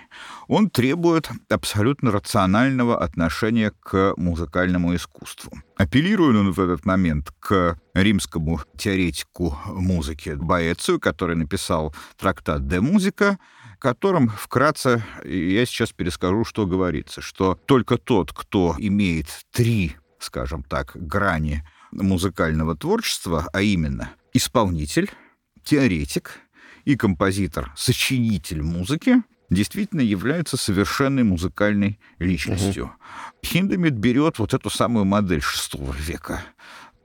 [0.48, 5.52] Он требует абсолютно рационального отношения к музыкальному искусству.
[5.76, 13.38] Апеллирует он в этот момент к римскому теоретику музыки Боэцию, который написал трактат «Де музыка»,
[13.78, 20.92] котором вкратце я сейчас перескажу, что говорится, что только тот, кто имеет три, скажем так,
[20.96, 25.10] грани музыкального творчества, а именно исполнитель,
[25.64, 26.40] теоретик
[26.86, 32.86] и композитор, сочинитель музыки, действительно является совершенной музыкальной личностью.
[32.86, 32.94] Угу.
[33.46, 36.44] Хиндемит берет вот эту самую модель шестого века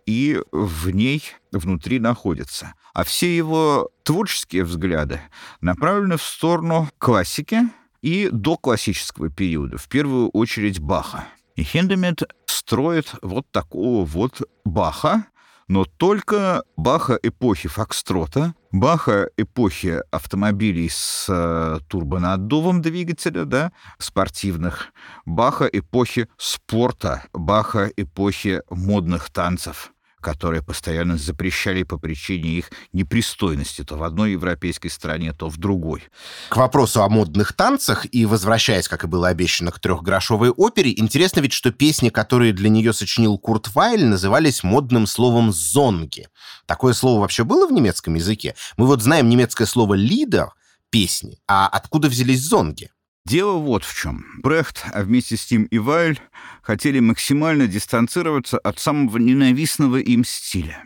[0.07, 2.75] и в ней внутри находится.
[2.95, 5.21] А все его творческие взгляды
[5.61, 7.63] направлены в сторону классики
[8.03, 11.25] и до классического периода, в первую очередь Баха.
[11.57, 15.27] И Хендемит строит вот такого вот Баха,
[15.69, 24.93] но только Баха эпохи Фокстрота, Баха эпохи автомобилей с э, турбонаддувом двигателя, да, спортивных,
[25.27, 33.97] Баха эпохи спорта, Баха эпохи модных танцев которые постоянно запрещали по причине их непристойности то
[33.97, 36.05] в одной европейской стране, то в другой.
[36.49, 41.41] К вопросу о модных танцах и возвращаясь, как и было обещано, к трехгрошовой опере, интересно
[41.41, 46.29] ведь, что песни, которые для нее сочинил Курт Вайль, назывались модным словом «зонги».
[46.67, 48.55] Такое слово вообще было в немецком языке?
[48.77, 50.53] Мы вот знаем немецкое слово «лидер»,
[50.93, 52.91] песни, а откуда взялись зонги?
[53.25, 54.25] Дело вот в чем.
[54.43, 56.21] Брехт, а вместе с ним и Вайль,
[56.61, 60.85] хотели максимально дистанцироваться от самого ненавистного им стиля.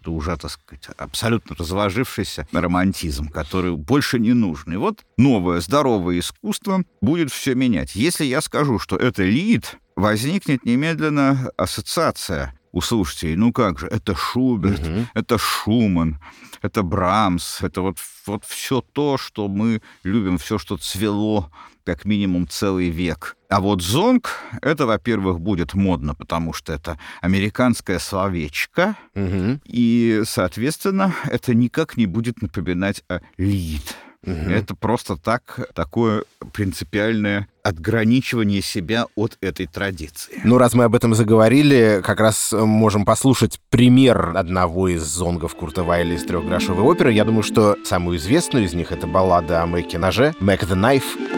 [0.00, 4.74] Это уже, так сказать, абсолютно разложившийся романтизм, который больше не нужен.
[4.74, 7.94] И вот новое здоровое искусство будет все менять.
[7.94, 13.36] Если я скажу, что это лид, возникнет немедленно ассоциация у слушателей.
[13.36, 15.06] Ну как же, это Шуберт, угу.
[15.14, 16.18] это Шуман,
[16.62, 21.50] это Брамс, это вот, вот все то, что мы любим, все, что цвело
[21.84, 23.34] как минимум целый век.
[23.48, 29.58] А вот зонг, это, во-первых, будет модно, потому что это американское словечко, угу.
[29.64, 33.96] и, соответственно, это никак не будет напоминать о лид.
[34.26, 34.50] Угу.
[34.50, 40.40] Это просто так, такое принципиальное отграничивание себя от этой традиции.
[40.42, 45.84] Ну, раз мы об этом заговорили, как раз можем послушать пример одного из зонгов Курта
[45.84, 47.12] Вайля из трехгрошовой оперы.
[47.12, 51.37] Я думаю, что самую известную из них это баллада о Мэке Ноже «Mac the Knife».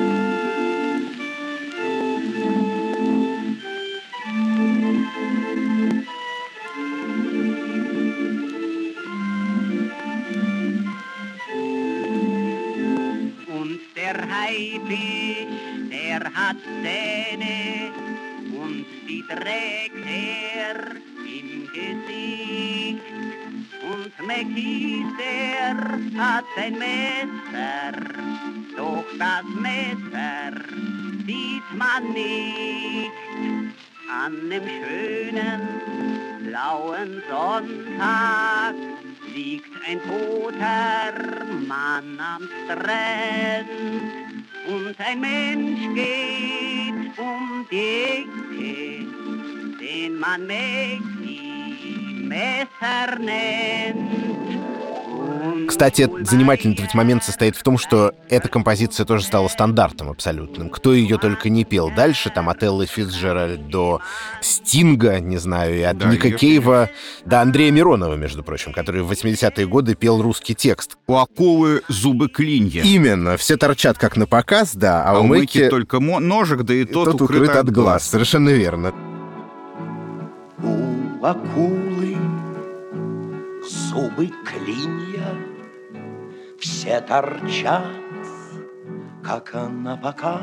[26.40, 27.92] Hat ein Messer,
[28.76, 30.52] doch das Messer
[31.26, 33.12] sieht man nicht.
[34.10, 35.60] An dem schönen
[36.46, 38.74] blauen Sonntag
[39.34, 41.12] liegt ein toter
[41.68, 43.68] Mann am Strand
[44.66, 49.06] und ein Mensch geht um die Ecke,
[49.78, 54.59] den man Mäcki Messer nennt.
[55.68, 60.70] Кстати, занимательный ведь момент состоит в том, что эта композиция тоже стала стандартом абсолютным.
[60.70, 64.00] Кто ее только не пел дальше, там от Эллы Фицджеральд до
[64.40, 66.90] Стинга, не знаю, и от да, Ника Кейва
[67.24, 70.96] до Андрея Миронова, между прочим, который в 80-е годы пел русский текст.
[71.06, 72.82] У акулы зубы клинья.
[72.82, 73.36] Именно.
[73.36, 75.68] Все торчат как на показ, да, а, а у Мэки...
[75.68, 77.84] только ножик, да и тот, тот укрыт, укрыт от глаз.
[77.84, 78.10] глаз.
[78.10, 78.92] Совершенно верно.
[80.62, 82.16] У акулы
[83.70, 85.09] зубы клинья
[86.60, 87.86] все торчат,
[89.24, 90.42] как на показ,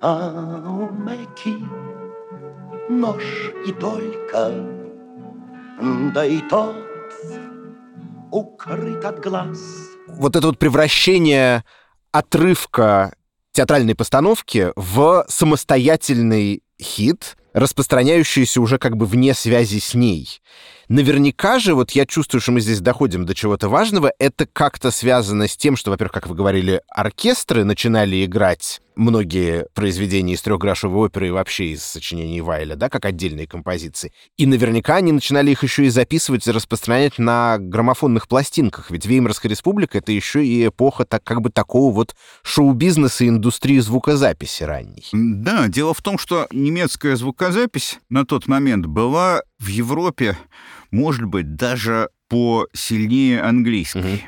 [0.00, 1.56] а у Мэки
[2.88, 3.22] нож
[3.66, 4.52] и только,
[6.14, 6.76] да и тот
[8.30, 9.58] укрыт от глаз.
[10.06, 11.64] Вот это вот превращение
[12.12, 13.12] отрывка
[13.52, 20.40] театральной постановки в самостоятельный хит, распространяющийся уже как бы вне связи с ней.
[20.88, 25.46] Наверняка же, вот я чувствую, что мы здесь доходим до чего-то важного, это как-то связано
[25.46, 31.28] с тем, что, во-первых, как вы говорили, оркестры начинали играть многие произведения из трехгрошовой оперы
[31.28, 34.12] и вообще из сочинений Вайля, да, как отдельные композиции.
[34.36, 39.50] И наверняка они начинали их еще и записывать и распространять на граммофонных пластинках, ведь Веймарская
[39.50, 45.06] республика— это еще и эпоха так, как бы такого вот шоу-бизнеса и индустрии звукозаписи ранней.
[45.12, 50.36] Да, дело в том, что немецкая звукозапись на тот момент была в Европе
[50.90, 54.14] может быть, даже посильнее английской.
[54.14, 54.22] Угу.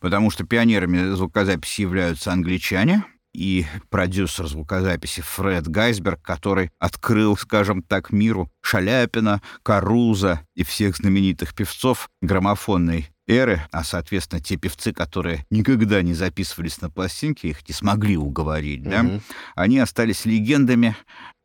[0.00, 3.04] Потому что пионерами звукозаписи являются англичане,
[3.36, 11.54] и продюсер звукозаписи Фред Гайсберг, который открыл, скажем так, миру Шаляпина, Каруза и всех знаменитых
[11.54, 17.74] певцов граммофонной эры, а, соответственно, те певцы, которые никогда не записывались на пластинке, их не
[17.74, 19.20] смогли уговорить, да, угу.
[19.54, 20.96] они остались легендами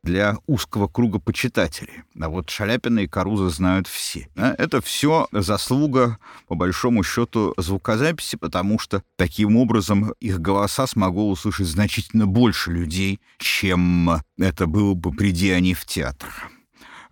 [0.02, 2.02] для узкого круга почитателей.
[2.20, 4.28] А вот Шаляпина и Каруза знают все.
[4.34, 4.54] Да?
[4.58, 6.18] Это все заслуга,
[6.48, 13.20] по большому счету, звукозаписи, потому что таким образом их голоса смогло услышать значительно больше людей,
[13.38, 16.28] чем это было бы, приди они в театр.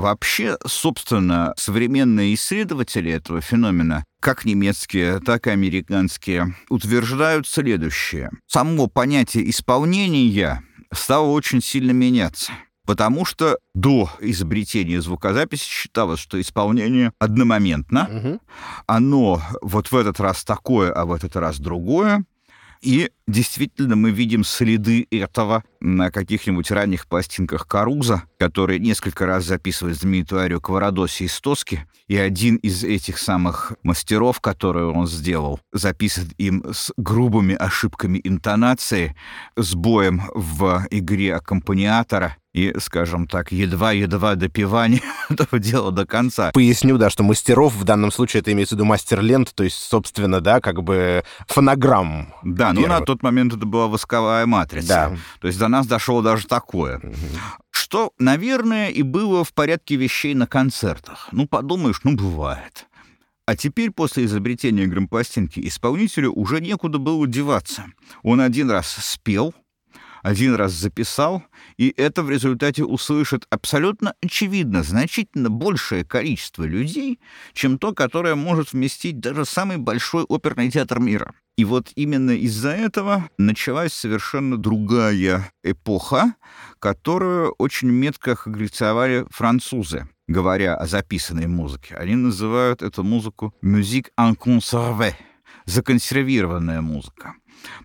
[0.01, 8.31] Вообще, собственно, современные исследователи этого феномена, как немецкие, так и американские, утверждают следующее.
[8.47, 12.51] Само понятие исполнения стало очень сильно меняться.
[12.87, 18.09] Потому что до изобретения звукозаписи считалось, что исполнение одномоментно.
[18.11, 18.41] Угу.
[18.87, 22.25] Оно вот в этот раз такое, а в этот раз другое.
[22.83, 29.99] И действительно мы видим следы этого на каких-нибудь ранних пластинках Каруза, который несколько раз записывает
[29.99, 36.33] знаменитую арию Кварадоси из Тоски, и один из этих самых мастеров, которые он сделал, записан
[36.39, 39.15] им с грубыми ошибками интонации,
[39.57, 46.51] с боем в игре аккомпаниатора, и, скажем так, едва-едва допивание этого дела до конца.
[46.53, 49.77] Поясню, да, что мастеров в данном случае это имеется в виду мастер лент, то есть,
[49.77, 52.35] собственно, да, как бы фонограмм.
[52.43, 54.89] Да, ну на тот момент это была восковая матрица.
[54.89, 55.17] Да.
[55.41, 57.01] То есть до нас дошло даже такое.
[57.71, 61.29] Что, наверное, и было в порядке вещей на концертах.
[61.33, 62.87] Ну, подумаешь, ну, бывает.
[63.47, 67.87] А теперь, после изобретения грампластинки, исполнителю уже некуда было деваться.
[68.23, 69.53] Он один раз спел,
[70.23, 71.43] один раз записал,
[71.77, 77.19] и это в результате услышит абсолютно очевидно значительно большее количество людей,
[77.53, 81.35] чем то, которое может вместить даже самый большой оперный театр мира.
[81.57, 86.35] И вот именно из-за этого началась совершенно другая эпоха,
[86.79, 91.97] которую очень метко характеризовали французы говоря о записанной музыке.
[91.97, 95.15] Они называют эту музыку «musique en conservé»—
[95.65, 97.35] законсервированная музыка.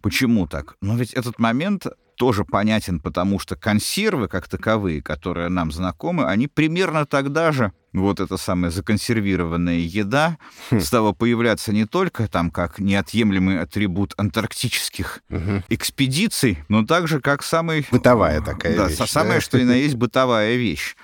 [0.01, 0.75] Почему так?
[0.79, 6.47] Ну ведь этот момент тоже понятен, потому что консервы, как таковые, которые нам знакомы, они
[6.47, 10.37] примерно тогда же, вот эта самая законсервированная еда,
[10.69, 10.79] хм.
[10.79, 15.63] стала появляться не только там как неотъемлемый атрибут антарктических угу.
[15.69, 17.87] экспедиций, но также как самый...
[17.91, 18.97] Бытовая такая да, вещь.
[19.09, 19.41] Самая, да?
[19.41, 20.95] что и на есть бытовая вещь.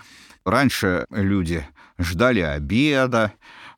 [0.46, 1.66] Раньше люди
[2.00, 3.34] ждали обеда,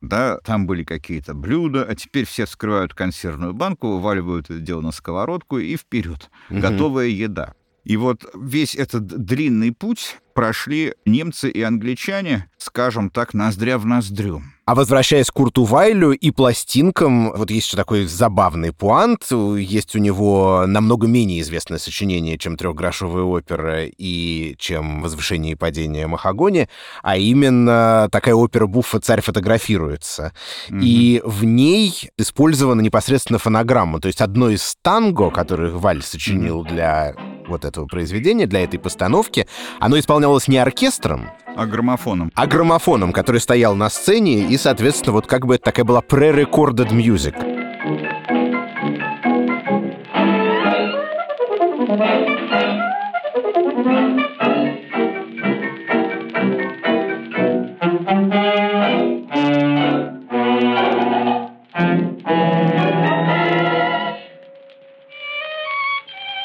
[0.08, 4.92] да, там были какие-то блюда, а теперь все вскрывают консервную банку, вываливают это дело на
[4.92, 6.30] сковородку и вперед.
[6.50, 6.60] Угу.
[6.60, 7.54] Готовая еда.
[7.84, 14.42] И вот весь этот длинный путь прошли немцы и англичане, скажем так, ноздря в ноздрю.
[14.66, 19.26] А возвращаясь к Курту Вайлю и пластинкам, вот есть еще такой забавный пуант.
[19.30, 26.06] Есть у него намного менее известное сочинение, чем «Трехгрошовая опера» и чем «Возвышение и падение
[26.06, 26.68] Махагони»,
[27.02, 30.32] а именно такая опера Буффа «Царь фотографируется».
[30.70, 30.80] Mm-hmm.
[30.82, 34.00] И в ней использована непосредственно фонограмма.
[34.00, 36.68] То есть одно из танго, которое Валь сочинил mm-hmm.
[36.68, 37.14] для
[37.48, 39.46] вот этого произведения, для этой постановки,
[39.78, 42.30] оно исполнялось не оркестром, а граммофоном.
[42.34, 46.90] А граммофоном, который стоял на сцене, и, соответственно, вот как бы это такая была pre-recorded
[46.90, 47.34] music.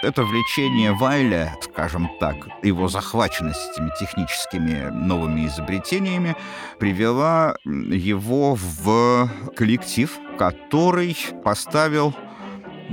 [0.09, 6.35] Это влечение Вайля, скажем так, его захваченность этими техническими новыми изобретениями
[6.79, 12.15] привела его в коллектив, который поставил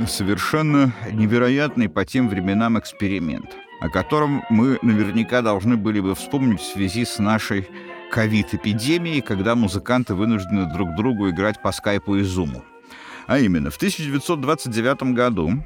[0.07, 6.71] совершенно невероятный по тем временам эксперимент, о котором мы наверняка должны были бы вспомнить в
[6.71, 7.67] связи с нашей
[8.13, 12.63] ковид-эпидемией, когда музыканты вынуждены друг другу играть по скайпу и зуму.
[13.27, 15.65] А именно, в 1929 году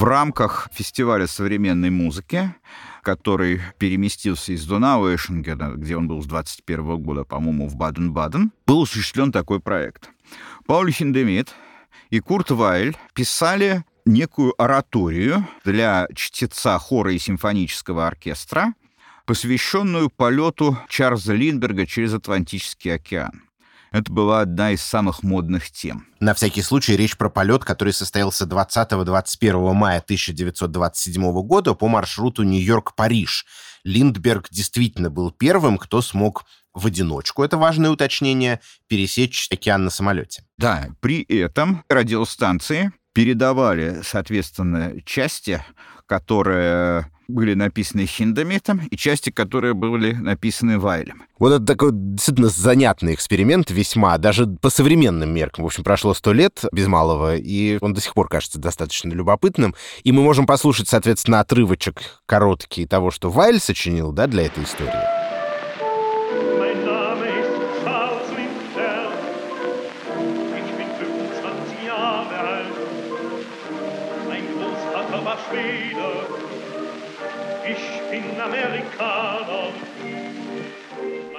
[0.00, 2.54] в рамках фестиваля современной музыки,
[3.02, 9.30] который переместился из Донауэшенгена, где он был с 21 года, по-моему, в Баден-Баден, был осуществлен
[9.30, 10.08] такой проект.
[10.64, 11.54] Пауль Хиндемит
[12.08, 18.72] и Курт Вайль писали некую ораторию для чтеца хора и симфонического оркестра,
[19.26, 23.49] посвященную полету Чарльза Линдберга через Атлантический океан.
[23.92, 26.06] Это была одна из самых модных тем.
[26.20, 33.46] На всякий случай речь про полет, который состоялся 20-21 мая 1927 года по маршруту Нью-Йорк-Париж.
[33.82, 40.44] Линдберг действительно был первым, кто смог в одиночку, это важное уточнение, пересечь океан на самолете.
[40.56, 45.62] Да, при этом радиостанции передавали, соответственно, части,
[46.06, 51.24] которые были написаны Хиндамитом, и части, которые были написаны Вайлем.
[51.38, 55.64] Вот это такой действительно занятный эксперимент весьма, даже по современным меркам.
[55.64, 59.74] В общем, прошло сто лет без малого, и он до сих пор кажется достаточно любопытным.
[60.02, 65.19] И мы можем послушать, соответственно, отрывочек короткий того, что Вайль сочинил, да, для этой истории.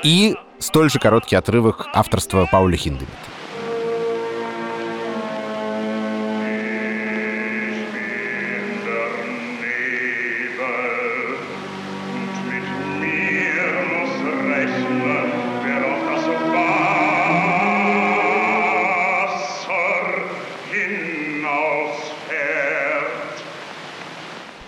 [0.03, 3.11] И столь же короткий отрывок авторства Пауля Хиндемита.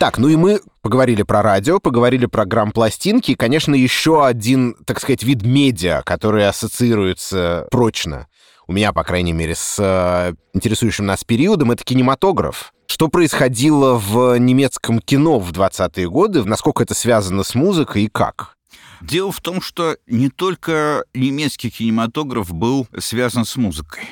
[0.03, 4.99] Так, ну и мы поговорили про радио, поговорили про грамм-пластинки, и, конечно, еще один, так
[4.99, 8.27] сказать, вид медиа, который ассоциируется прочно
[8.67, 12.73] у меня, по крайней мере, с э, интересующим нас периодом, это кинематограф.
[12.85, 18.57] Что происходило в немецком кино в 20-е годы, насколько это связано с музыкой и как?
[18.99, 24.03] Дело в том, что не только немецкий кинематограф был связан с музыкой.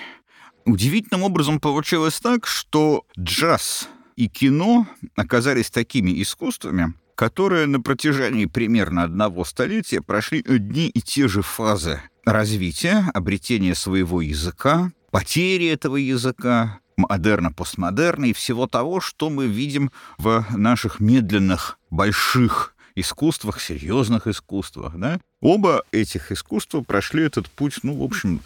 [0.64, 3.90] Удивительным образом получилось так, что джаз
[4.22, 11.28] и кино оказались такими искусствами, которые на протяжении примерно одного столетия прошли одни и те
[11.28, 19.32] же фазы развития, обретения своего языка, потери этого языка, модерна, постмодерна и всего того, что
[19.32, 24.98] мы видим в наших медленных, больших искусствах, серьезных искусствах.
[24.98, 25.20] Да?
[25.42, 28.42] Оба этих искусства прошли этот путь, ну, в общем,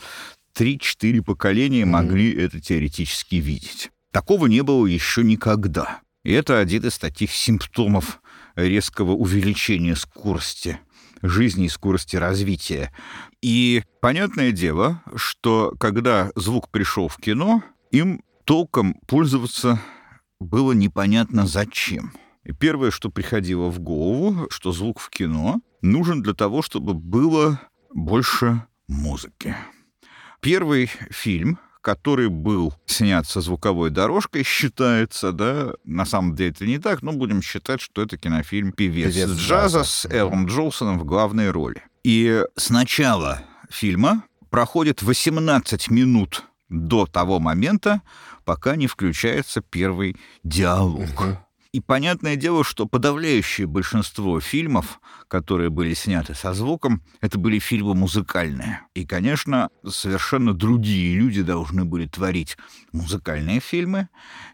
[0.54, 2.46] три-четыре поколения могли mm-hmm.
[2.46, 3.92] это теоретически видеть.
[4.16, 6.00] Такого не было еще никогда.
[6.24, 8.22] И это один из таких симптомов
[8.56, 10.80] резкого увеличения скорости
[11.22, 12.94] жизни и скорости развития.
[13.42, 17.62] И понятное дело, что когда звук пришел в кино,
[17.92, 19.82] им толком пользоваться
[20.40, 22.14] было непонятно зачем.
[22.46, 27.60] И первое, что приходило в голову, что звук в кино нужен для того, чтобы было
[27.94, 29.58] больше музыки.
[30.40, 36.80] Первый фильм, который был снят со звуковой дорожкой, считается, да, на самом деле это не
[36.80, 41.52] так, но будем считать, что это кинофильм «Певец, Певец джаза» с Эллом Джолсоном в главной
[41.52, 41.84] роли.
[42.04, 48.02] И с начала фильма проходит 18 минут до того момента,
[48.46, 51.22] пока не включается первый диалог.
[51.22, 51.38] Угу.
[51.76, 57.96] И понятное дело, что подавляющее большинство фильмов, которые были сняты со звуком, это были фильмы
[57.96, 58.80] музыкальные.
[58.94, 62.56] И, конечно, совершенно другие люди должны были творить
[62.94, 64.08] музыкальные фильмы,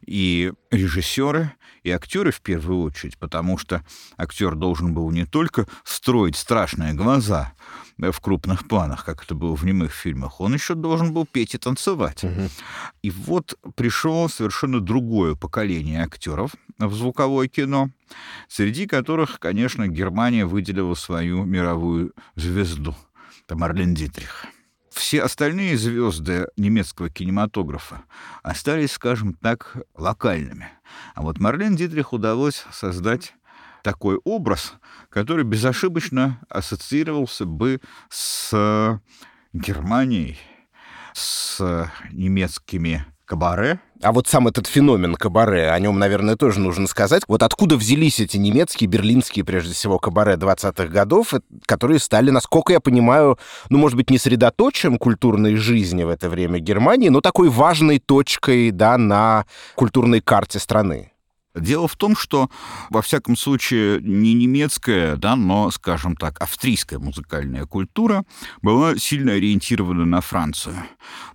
[0.03, 1.51] и режиссеры,
[1.84, 3.86] и актеры в первую очередь, потому что
[4.17, 7.53] актер должен был не только строить страшные глаза,
[8.10, 11.58] в крупных планах, как это было в немых фильмах, он еще должен был петь и
[11.58, 12.24] танцевать.
[12.24, 12.49] Угу.
[13.04, 17.91] И вот пришло совершенно другое поколение актеров в звуковое кино,
[18.47, 22.95] среди которых, конечно, Германия выделила свою мировую звезду.
[23.45, 24.45] Это Марлен Дитрих.
[24.91, 28.04] Все остальные звезды немецкого кинематографа
[28.43, 30.68] остались, скажем так, локальными.
[31.16, 33.34] А вот Марлен Дитрих удалось создать
[33.84, 34.73] такой образ,
[35.09, 38.99] который безошибочно ассоциировался бы с
[39.53, 40.38] Германией,
[41.13, 43.79] с немецкими кабаре.
[44.01, 47.23] А вот сам этот феномен кабаре, о нем, наверное, тоже нужно сказать.
[47.29, 52.73] Вот откуда взялись эти немецкие, берлинские, прежде всего, кабаре 20-х годов, э, которые стали, насколько
[52.73, 53.38] я понимаю,
[53.69, 58.71] ну, может быть, не средоточием культурной жизни в это время Германии, но такой важной точкой,
[58.71, 61.11] да, на культурной карте страны?
[61.56, 62.49] Дело в том, что,
[62.89, 68.24] во всяком случае, не немецкая, да, но, скажем так, австрийская музыкальная культура
[68.62, 70.76] была сильно ориентирована на Францию.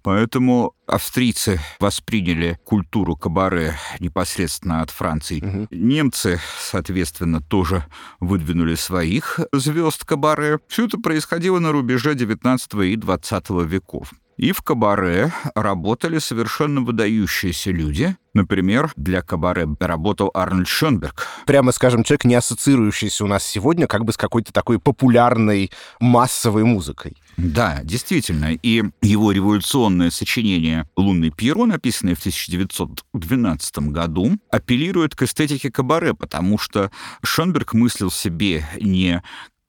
[0.03, 5.41] Поэтому австрийцы восприняли культуру кабаре непосредственно от Франции.
[5.41, 5.69] Угу.
[5.71, 7.85] Немцы, соответственно, тоже
[8.19, 10.61] выдвинули своих звезд кабаре.
[10.69, 14.13] Все это происходило на рубеже 19 и 20 веков.
[14.37, 18.17] И в кабаре работали совершенно выдающиеся люди.
[18.35, 21.27] Например, для кабаре работал Арнольд Шонберг.
[21.47, 25.71] Прямо скажем, человек, не ассоциирующийся у нас сегодня как бы с какой-то такой популярной
[26.01, 27.17] массовой музыкой.
[27.39, 28.53] Да, действительно.
[28.53, 36.59] И его революционное сочинение «Лунный Пьеро», написанное в 1912 году, апеллирует к эстетике кабаре, потому
[36.59, 36.91] что
[37.23, 39.23] Шонберг мыслил себе не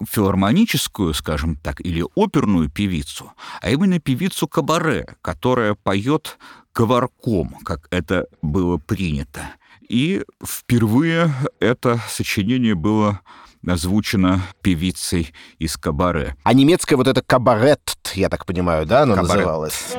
[0.05, 3.31] филармоническую, скажем так, или оперную певицу,
[3.61, 6.37] а именно певицу кабаре, которая поет
[6.73, 9.41] говорком, как это было принято.
[9.89, 13.21] И впервые это сочинение было
[13.65, 16.35] озвучено певицей из кабаре.
[16.43, 19.35] А немецкая вот это кабарет, я так понимаю, да, оно кабарет.
[19.37, 19.95] называлось?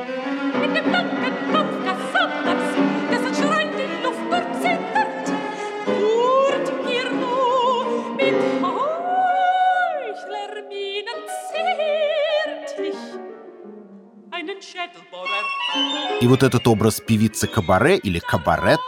[16.21, 18.79] И вот этот образ певицы Кабаре или Кабарет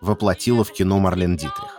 [0.00, 1.76] воплотила в кино Марлен Дитрих.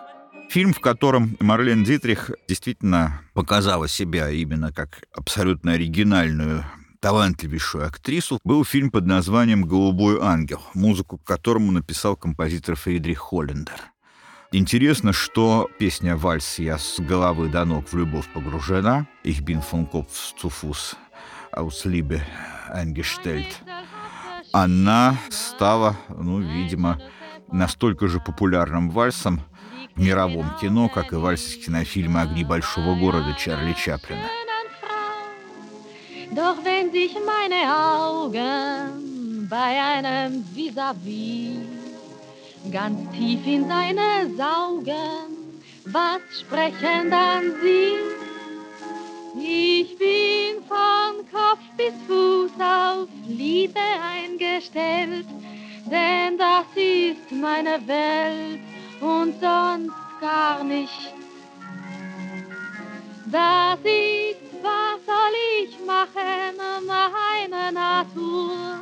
[0.49, 6.63] Фильм, в котором Марлен Дитрих действительно показала себя именно как абсолютно оригинальную
[7.01, 13.91] талантливейшую актрису, был фильм под названием «Голубой ангел», музыку к которому написал композитор Фридрих Холлендер.
[14.53, 19.85] Интересно, что песня «Вальс» я с головы до ног в любовь погружена, «Ich bin von
[19.91, 20.95] Kopf zu Fuß
[21.51, 22.21] aus Liebe
[22.69, 23.61] eingestellt»,
[24.63, 26.99] она стала, ну, видимо,
[27.51, 29.41] настолько же популярным вальсом,
[29.95, 34.27] в мировом кино, как и вальс из кинофильма «Огни большого города» Чарли Чаплина.
[36.31, 41.57] Doch wenn sich meine Augen bei einem Vis-à-vis
[42.71, 48.26] ganz tief in seine saugen, was sprechen dann sie?
[49.39, 55.27] Ich bin von Kopf bis Fuß auf Liebe eingestellt,
[55.85, 58.59] denn das ist meine Welt
[58.99, 61.13] und sonst gar nicht.
[63.27, 68.79] Das ist, was soll ich machen, meine Natur.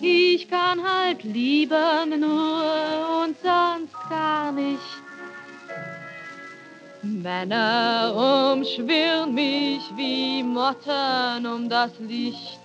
[0.00, 5.05] Ich kann halt lieben nur und sonst gar nicht.
[7.02, 12.60] Männer umschwirren mich wie Motten um das Licht.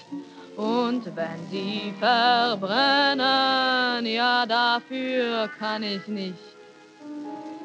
[0.57, 3.25] Und wenn sie verbrennen,
[4.05, 6.35] ja, dafür kann ich nicht.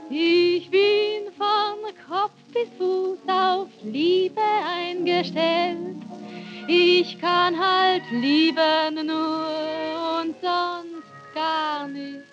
[0.08, 1.76] Ich bin von
[2.08, 5.96] Kopf bis Fuß auf Liebe eingestellt.
[6.68, 12.25] Ich kann halt lieben nur und sonst gar nicht.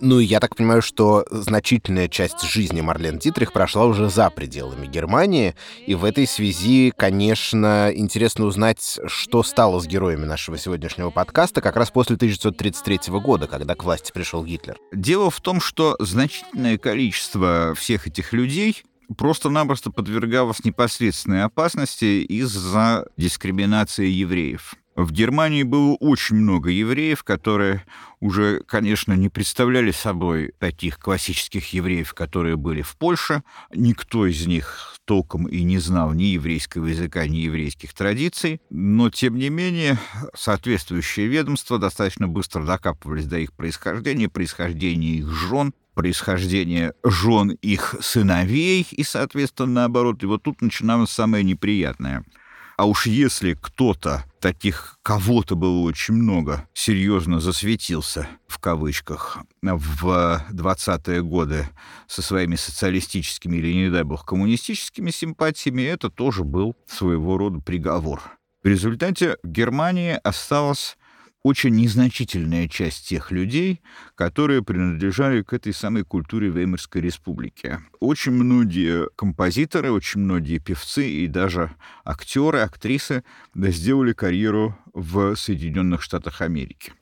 [0.00, 4.86] Ну и я так понимаю, что значительная часть жизни Марлен Дитрих прошла уже за пределами
[4.86, 11.60] Германии, и в этой связи, конечно, интересно узнать, что стало с героями нашего сегодняшнего подкаста
[11.60, 14.78] как раз после 1933 года, когда к власти пришел Гитлер.
[14.92, 18.84] Дело в том, что значительное количество всех этих людей
[19.16, 24.76] просто-напросто подвергалось непосредственной опасности из-за дискриминации евреев.
[24.98, 27.84] В Германии было очень много евреев, которые
[28.18, 33.44] уже, конечно, не представляли собой таких классических евреев, которые были в Польше.
[33.72, 38.60] Никто из них толком и не знал ни еврейского языка, ни еврейских традиций.
[38.70, 40.00] Но, тем не менее,
[40.34, 48.84] соответствующие ведомства достаточно быстро докапывались до их происхождения, происхождения их жен, происхождения жен их сыновей
[48.90, 50.24] и, соответственно, наоборот.
[50.24, 52.24] И вот тут начиналось самое неприятное—
[52.78, 61.22] а уж если кто-то, таких кого-то было очень много, серьезно засветился, в кавычках, в 20-е
[61.24, 61.68] годы
[62.06, 68.22] со своими социалистическими или, не дай бог, коммунистическими симпатиями, это тоже был своего рода приговор.
[68.62, 70.96] В результате в Германии осталось
[71.42, 73.80] очень незначительная часть тех людей,
[74.14, 77.78] которые принадлежали к этой самой культуре Веймарской республики.
[78.00, 81.70] Очень многие композиторы, очень многие певцы и даже
[82.04, 83.24] актеры, актрисы
[83.54, 86.92] сделали карьеру в Соединенных Штатах Америки.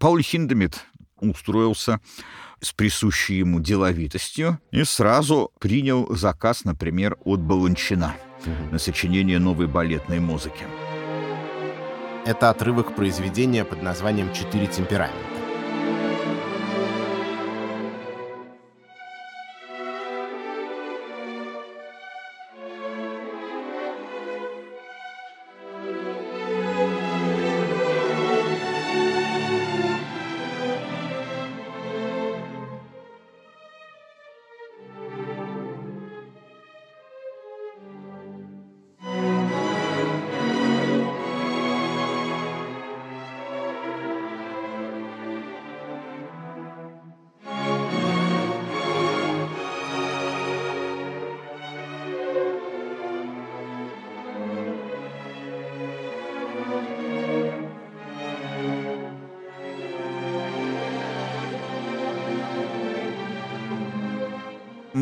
[0.00, 0.84] Пауль Хиндемит
[1.20, 2.00] устроился
[2.60, 8.14] с присущей ему деловитостью и сразу принял заказ, например, от Баланчина
[8.70, 10.64] на сочинение новой балетной музыки.
[12.26, 15.35] Это отрывок произведения под названием «Четыре темперамента».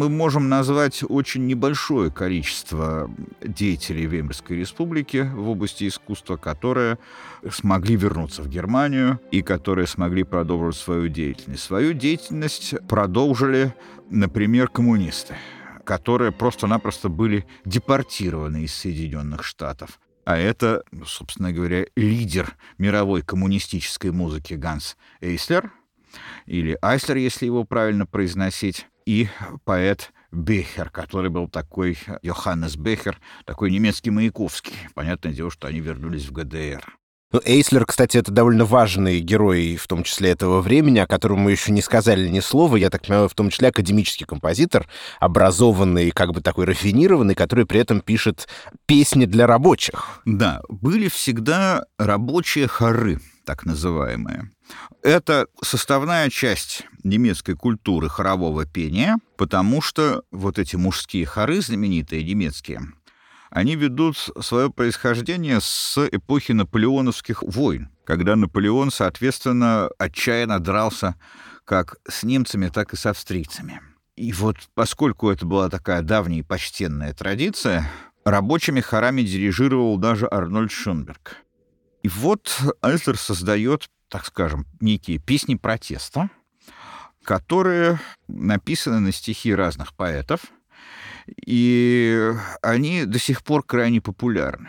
[0.08, 3.10] Мы можем назвать очень небольшое количество
[3.42, 6.98] деятелей Веймарской республики в области искусства, которые
[7.50, 11.62] смогли вернуться в Германию и которые смогли продолжить свою деятельность.
[11.62, 13.74] Свою деятельность продолжили,
[14.10, 15.34] например, коммунисты
[15.84, 20.00] которые просто-напросто были депортированы из Соединенных Штатов.
[20.24, 25.70] А это, собственно говоря, лидер мировой коммунистической музыки Ганс Эйслер,
[26.46, 29.28] или Айслер, если его правильно произносить, и
[29.64, 34.74] поэт Бехер, который был такой, Йоханнес Бехер, такой немецкий Маяковский.
[34.94, 36.82] Понятное дело, что они вернулись в ГДР.
[37.34, 41.50] Ну, Эйслер, кстати, это довольно важный герой, в том числе этого времени, о котором мы
[41.50, 42.76] еще не сказали ни слова.
[42.76, 44.86] Я так понимаю, в том числе академический композитор,
[45.18, 48.46] образованный, как бы такой рафинированный, который при этом пишет
[48.86, 50.20] песни для рабочих.
[50.24, 54.50] Да, были всегда рабочие хоры, так называемые.
[55.02, 62.80] Это составная часть немецкой культуры хорового пения, потому что вот эти мужские хоры, знаменитые немецкие,
[63.50, 71.14] они ведут свое происхождение с эпохи наполеоновских войн, когда Наполеон, соответственно, отчаянно дрался
[71.64, 73.80] как с немцами, так и с австрийцами.
[74.16, 77.88] И вот поскольку это была такая давняя и почтенная традиция,
[78.24, 81.43] рабочими хорами дирижировал даже Арнольд Шонберг.
[82.04, 86.28] И вот Альтер создает, так скажем, некие песни протеста,
[87.22, 87.98] которые
[88.28, 90.40] написаны на стихи разных поэтов,
[91.46, 92.30] и
[92.60, 94.68] они до сих пор крайне популярны.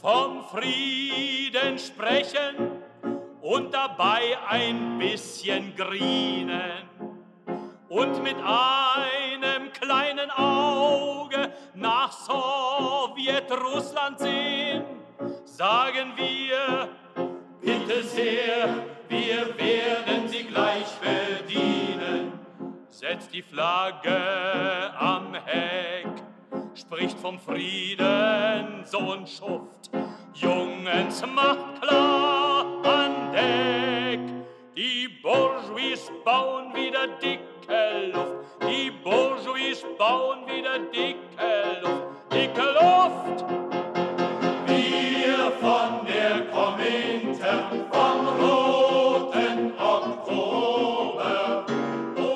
[0.00, 2.54] Vom Frieden sprechen
[3.40, 6.84] und dabei ein bisschen grienen
[7.94, 14.82] und mit einem kleinen Auge nach Sowjetrussland sehen,
[15.44, 16.88] sagen wir,
[17.60, 22.32] bitte sehr, wir werden sie gleich bedienen.
[22.88, 26.08] Setzt die Flagge am Heck,
[26.74, 29.92] spricht vom Frieden, Sohn Schuft.
[30.34, 34.18] Jungens, macht klar an Deck.
[34.76, 37.06] Die Bourgeois bauen wieder
[37.66, 38.46] dicke Luft.
[38.62, 42.32] Die Bourgeois bauen wieder dicke Luft.
[42.32, 43.73] Dicke Luft.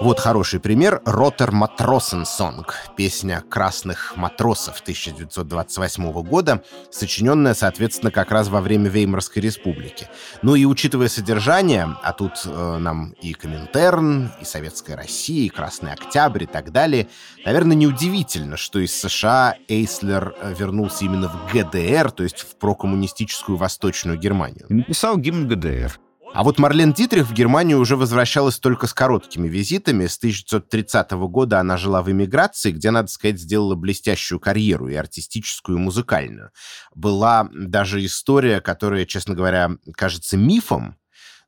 [0.09, 8.49] Вот хороший пример «Ротер Матросен Сонг»— песня «Красных матросов» 1928 года, сочиненная, соответственно, как раз
[8.49, 10.09] во время Веймарской республики.
[10.41, 15.93] Ну и учитывая содержание, а тут э, нам и Коминтерн, и Советская Россия, и Красный
[15.93, 17.09] Октябрь и так далее,
[17.45, 23.59] наверное, неудивительно, что из США Эйслер э, вернулся именно в ГДР, то есть в прокоммунистическую
[23.59, 24.65] Восточную Германию.
[24.71, 26.01] И написал гимн ГДР.
[26.35, 30.07] А вот Марлен Дитрих в Германию уже возвращалась только с короткими визитами.
[30.07, 35.79] С 1930 года она жила в эмиграции, где, надо сказать, сделала блестящую карьеру и артистическую,
[35.79, 36.51] и музыкальную.
[36.95, 40.97] Была даже история, которая, честно говоря, кажется мифом,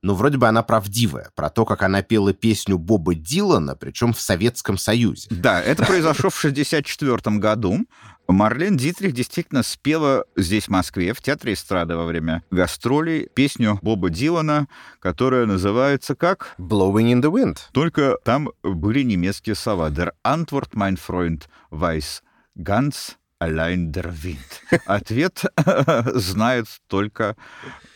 [0.03, 4.20] но вроде бы она правдивая, про то, как она пела песню Боба Дилана, причем в
[4.20, 5.28] Советском Союзе.
[5.30, 7.86] Да, это произошло в 1964 году.
[8.28, 14.09] Марлен Дитрих действительно спела здесь, в Москве, в Театре эстрады во время гастролей песню Боба
[14.09, 14.68] Дилана,
[15.01, 16.55] которая называется как?
[16.59, 17.59] Blowing in the Wind.
[17.72, 19.90] Только там были немецкие слова.
[19.90, 22.22] Der Antwort, mein Freund, weiß
[22.57, 24.62] ganz allein der Wind.
[24.86, 25.45] Ответ
[26.14, 27.36] знает только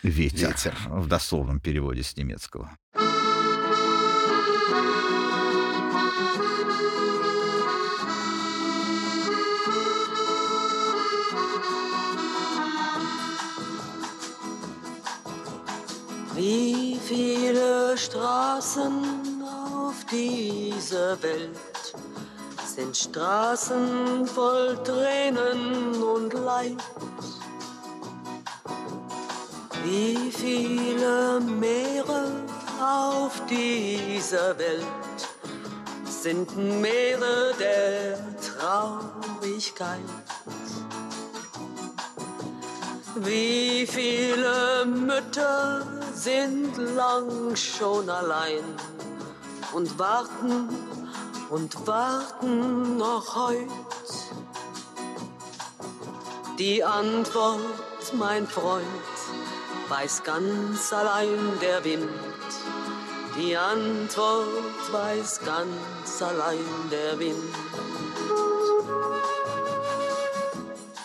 [0.02, 0.74] ветер, Ветер.
[0.88, 2.76] в дословном переводе с немецкого.
[16.34, 21.94] Wie viele Straßen auf dieser Welt
[22.74, 26.82] sind Straßen voll Tränen und Leid?
[29.84, 32.32] Wie viele Meere
[32.82, 34.86] auf dieser Welt
[36.04, 40.00] sind Meere der Traurigkeit?
[43.16, 48.64] Wie viele Mütter sind lang schon allein
[49.72, 50.93] und warten
[51.54, 53.68] und warten noch heut?
[56.58, 59.14] Die Antwort, mein Freund,
[59.88, 62.10] weiß ganz allein der Wind.
[63.36, 67.54] Die Antwort weiß ganz allein der Wind.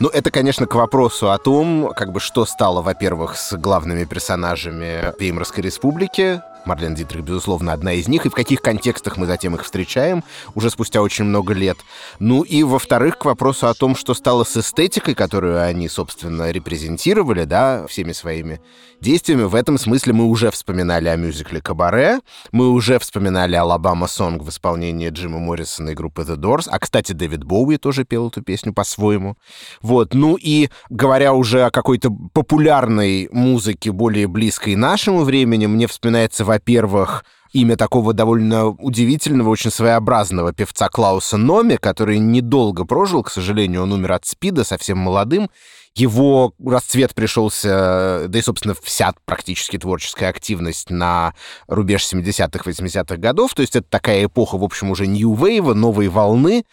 [0.02, 5.14] Ну, это, конечно, к вопросу о том, как бы что стало, во-первых, с главными персонажами
[5.20, 6.42] Веймарской республики.
[6.66, 10.24] Марлен Дитрих, безусловно, одна из них, и в каких контекстах мы затем их встречаем
[10.56, 11.78] уже спустя очень много лет.
[12.20, 17.46] Ну и, во-вторых, к вопросу о том, что стало с эстетикой, которую они, собственно, репрезентировали,
[17.46, 18.62] да, всеми своими
[19.02, 19.44] действиями.
[19.44, 22.20] В этом смысле мы уже вспоминали о мюзикле «Кабаре»,
[22.52, 27.14] мы уже вспоминали «Алабама Сонг» в исполнении Джима Моррисона и группы The Doors, а, кстати,
[27.14, 29.36] Дэвид Боуи тоже пел эту песню по-своему.
[29.82, 36.46] Вот, ну и говоря уже о какой-то популярной музыке, более близкой нашему времени, мне вспоминается,
[36.46, 43.84] во-первых, имя такого довольно удивительного, очень своеобразного певца Клауса Номи, который недолго прожил, к сожалению,
[43.84, 45.50] он умер от СПИДа, совсем молодым.
[45.96, 51.34] Его расцвет пришелся, да и, собственно, вся практически творческая активность на
[51.68, 53.54] рубеж 70-х, 80-х годов.
[53.54, 56.64] То есть это такая эпоха, в общем, уже нью-вейва, новой волны.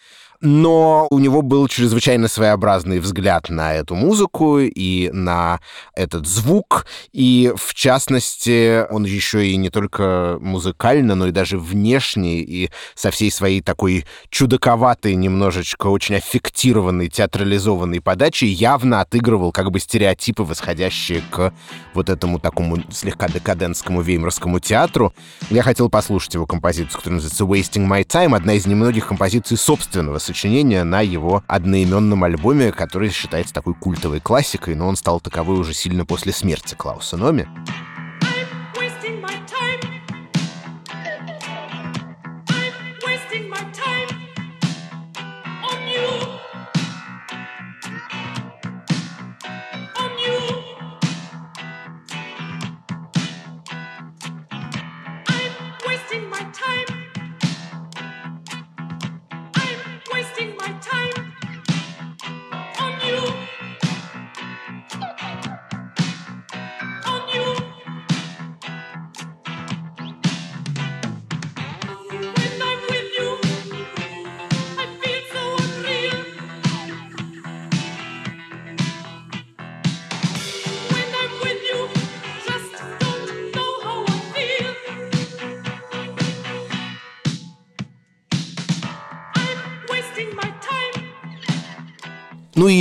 [0.41, 5.59] Но у него был чрезвычайно своеобразный взгляд на эту музыку и на
[5.95, 12.39] этот звук, и в частности он еще и не только музыкально, но и даже внешне
[12.41, 19.79] и со всей своей такой чудаковатой, немножечко очень аффектированной, театрализованной подачей явно отыгрывал как бы
[19.79, 21.53] стереотипы, восходящие к
[21.93, 25.13] вот этому такому слегка декадентскому веймарскому театру.
[25.49, 30.19] Я хотел послушать его композицию, которая называется «Wasting My Time», одна из немногих композиций собственного
[30.27, 35.73] сочинения на его одноименном альбоме, который считается такой культовой классикой, но он стал таковой уже
[35.73, 37.47] сильно после смерти Клауса Номи.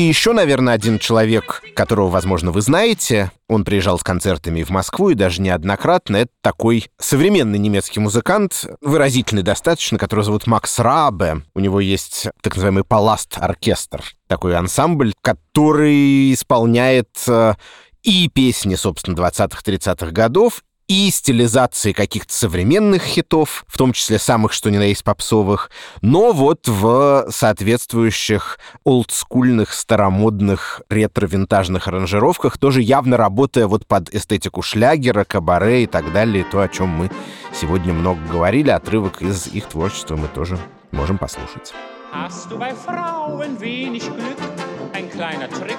[0.07, 3.31] Еще, наверное, один человек, которого, возможно, вы знаете.
[3.49, 6.17] Он приезжал с концертами в Москву и даже неоднократно.
[6.17, 11.43] Это такой современный немецкий музыкант, выразительный достаточно, которого зовут Макс Рабе.
[11.55, 17.55] У него есть так называемый паласт-оркестр, такой ансамбль, который исполняет э,
[18.03, 24.71] и песни, собственно, 20-30-х годов, и стилизации каких-то современных хитов, в том числе самых, что
[24.71, 25.71] ни на есть попсовых,
[26.01, 35.25] но вот в соответствующих олдскульных, старомодных, ретро-винтажных аранжировках, тоже явно работая вот под эстетику шлягера,
[35.25, 37.11] кабаре и так далее, то, о чем мы
[37.53, 40.59] сегодня много говорили, отрывок из их творчества мы тоже
[40.93, 41.75] можем послушать.
[42.13, 44.66] Hast du bei Frauen wenig Glück?
[44.93, 45.79] Ein kleiner Trick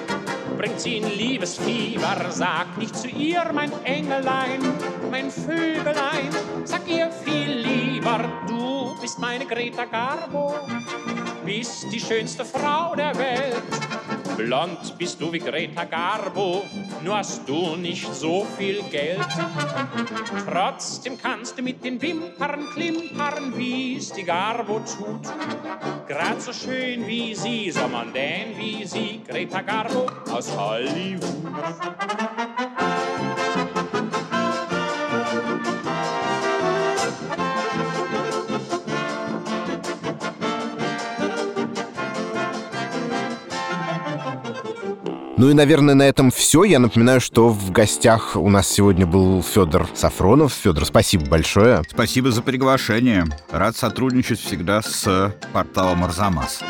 [0.57, 2.29] bringt sie in Liebesfieber.
[2.29, 4.61] Sag nicht zu ihr, mein Engelein,
[5.11, 6.29] mein Vögelein.
[6.63, 10.55] Sag ihr viel lieber, du bist meine Greta Garbo,
[11.45, 13.63] bist die schönste Frau der Welt.
[14.37, 16.63] Blond bist du wie Greta Garbo,
[17.03, 19.25] nur hast du nicht so viel Geld.
[20.49, 25.27] Trotzdem kannst du mit den Wimpern klimpern, wie's die Garbo tut.
[26.07, 31.23] Grad so schön wie sie, so mondän wie sie, Greta Garbo aus Hollywood.
[45.37, 46.63] Ну и, наверное, на этом все.
[46.63, 50.51] Я напоминаю, что в гостях у нас сегодня был Федор Сафронов.
[50.51, 51.83] Федор, спасибо большое.
[51.87, 53.25] Спасибо за приглашение.
[53.51, 56.63] Рад сотрудничать всегда с порталом Арзамас.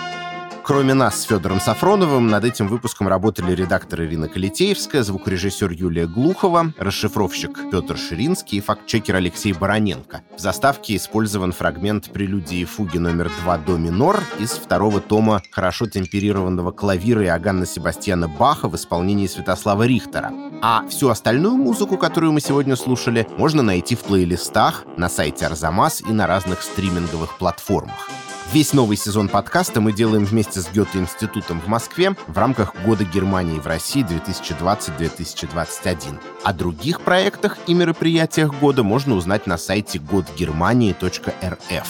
[0.67, 6.73] Кроме нас с Федором Сафроновым, над этим выпуском работали редактор Ирина Калитеевская, звукорежиссер Юлия Глухова,
[6.77, 10.23] расшифровщик Петр Ширинский и фактчекер Алексей Бароненко.
[10.35, 16.73] В заставке использован фрагмент прелюдии фуги номер 2 до минор из второго тома хорошо темперированного
[16.73, 20.33] клавира Иоганна Себастьяна Баха в исполнении Святослава Рихтера.
[20.61, 26.01] А всю остальную музыку, которую мы сегодня слушали, можно найти в плейлистах на сайте Арзамас
[26.01, 28.09] и на разных стриминговых платформах.
[28.51, 33.59] Весь новый сезон подкаста мы делаем вместе с Гёте-институтом в Москве в рамках Года Германии
[33.59, 36.19] в России 2020-2021.
[36.43, 41.87] О других проектах и мероприятиях года можно узнать на сайте godgermanii.rf.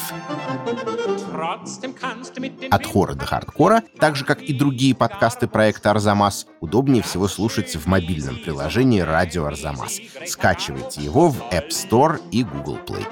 [2.71, 7.75] От хора до хардкора, так же как и другие подкасты проекта «Арзамас», удобнее всего слушать
[7.75, 9.99] в мобильном приложении «Радио Арзамас».
[10.25, 13.05] Скачивайте его в App Store и Google Play.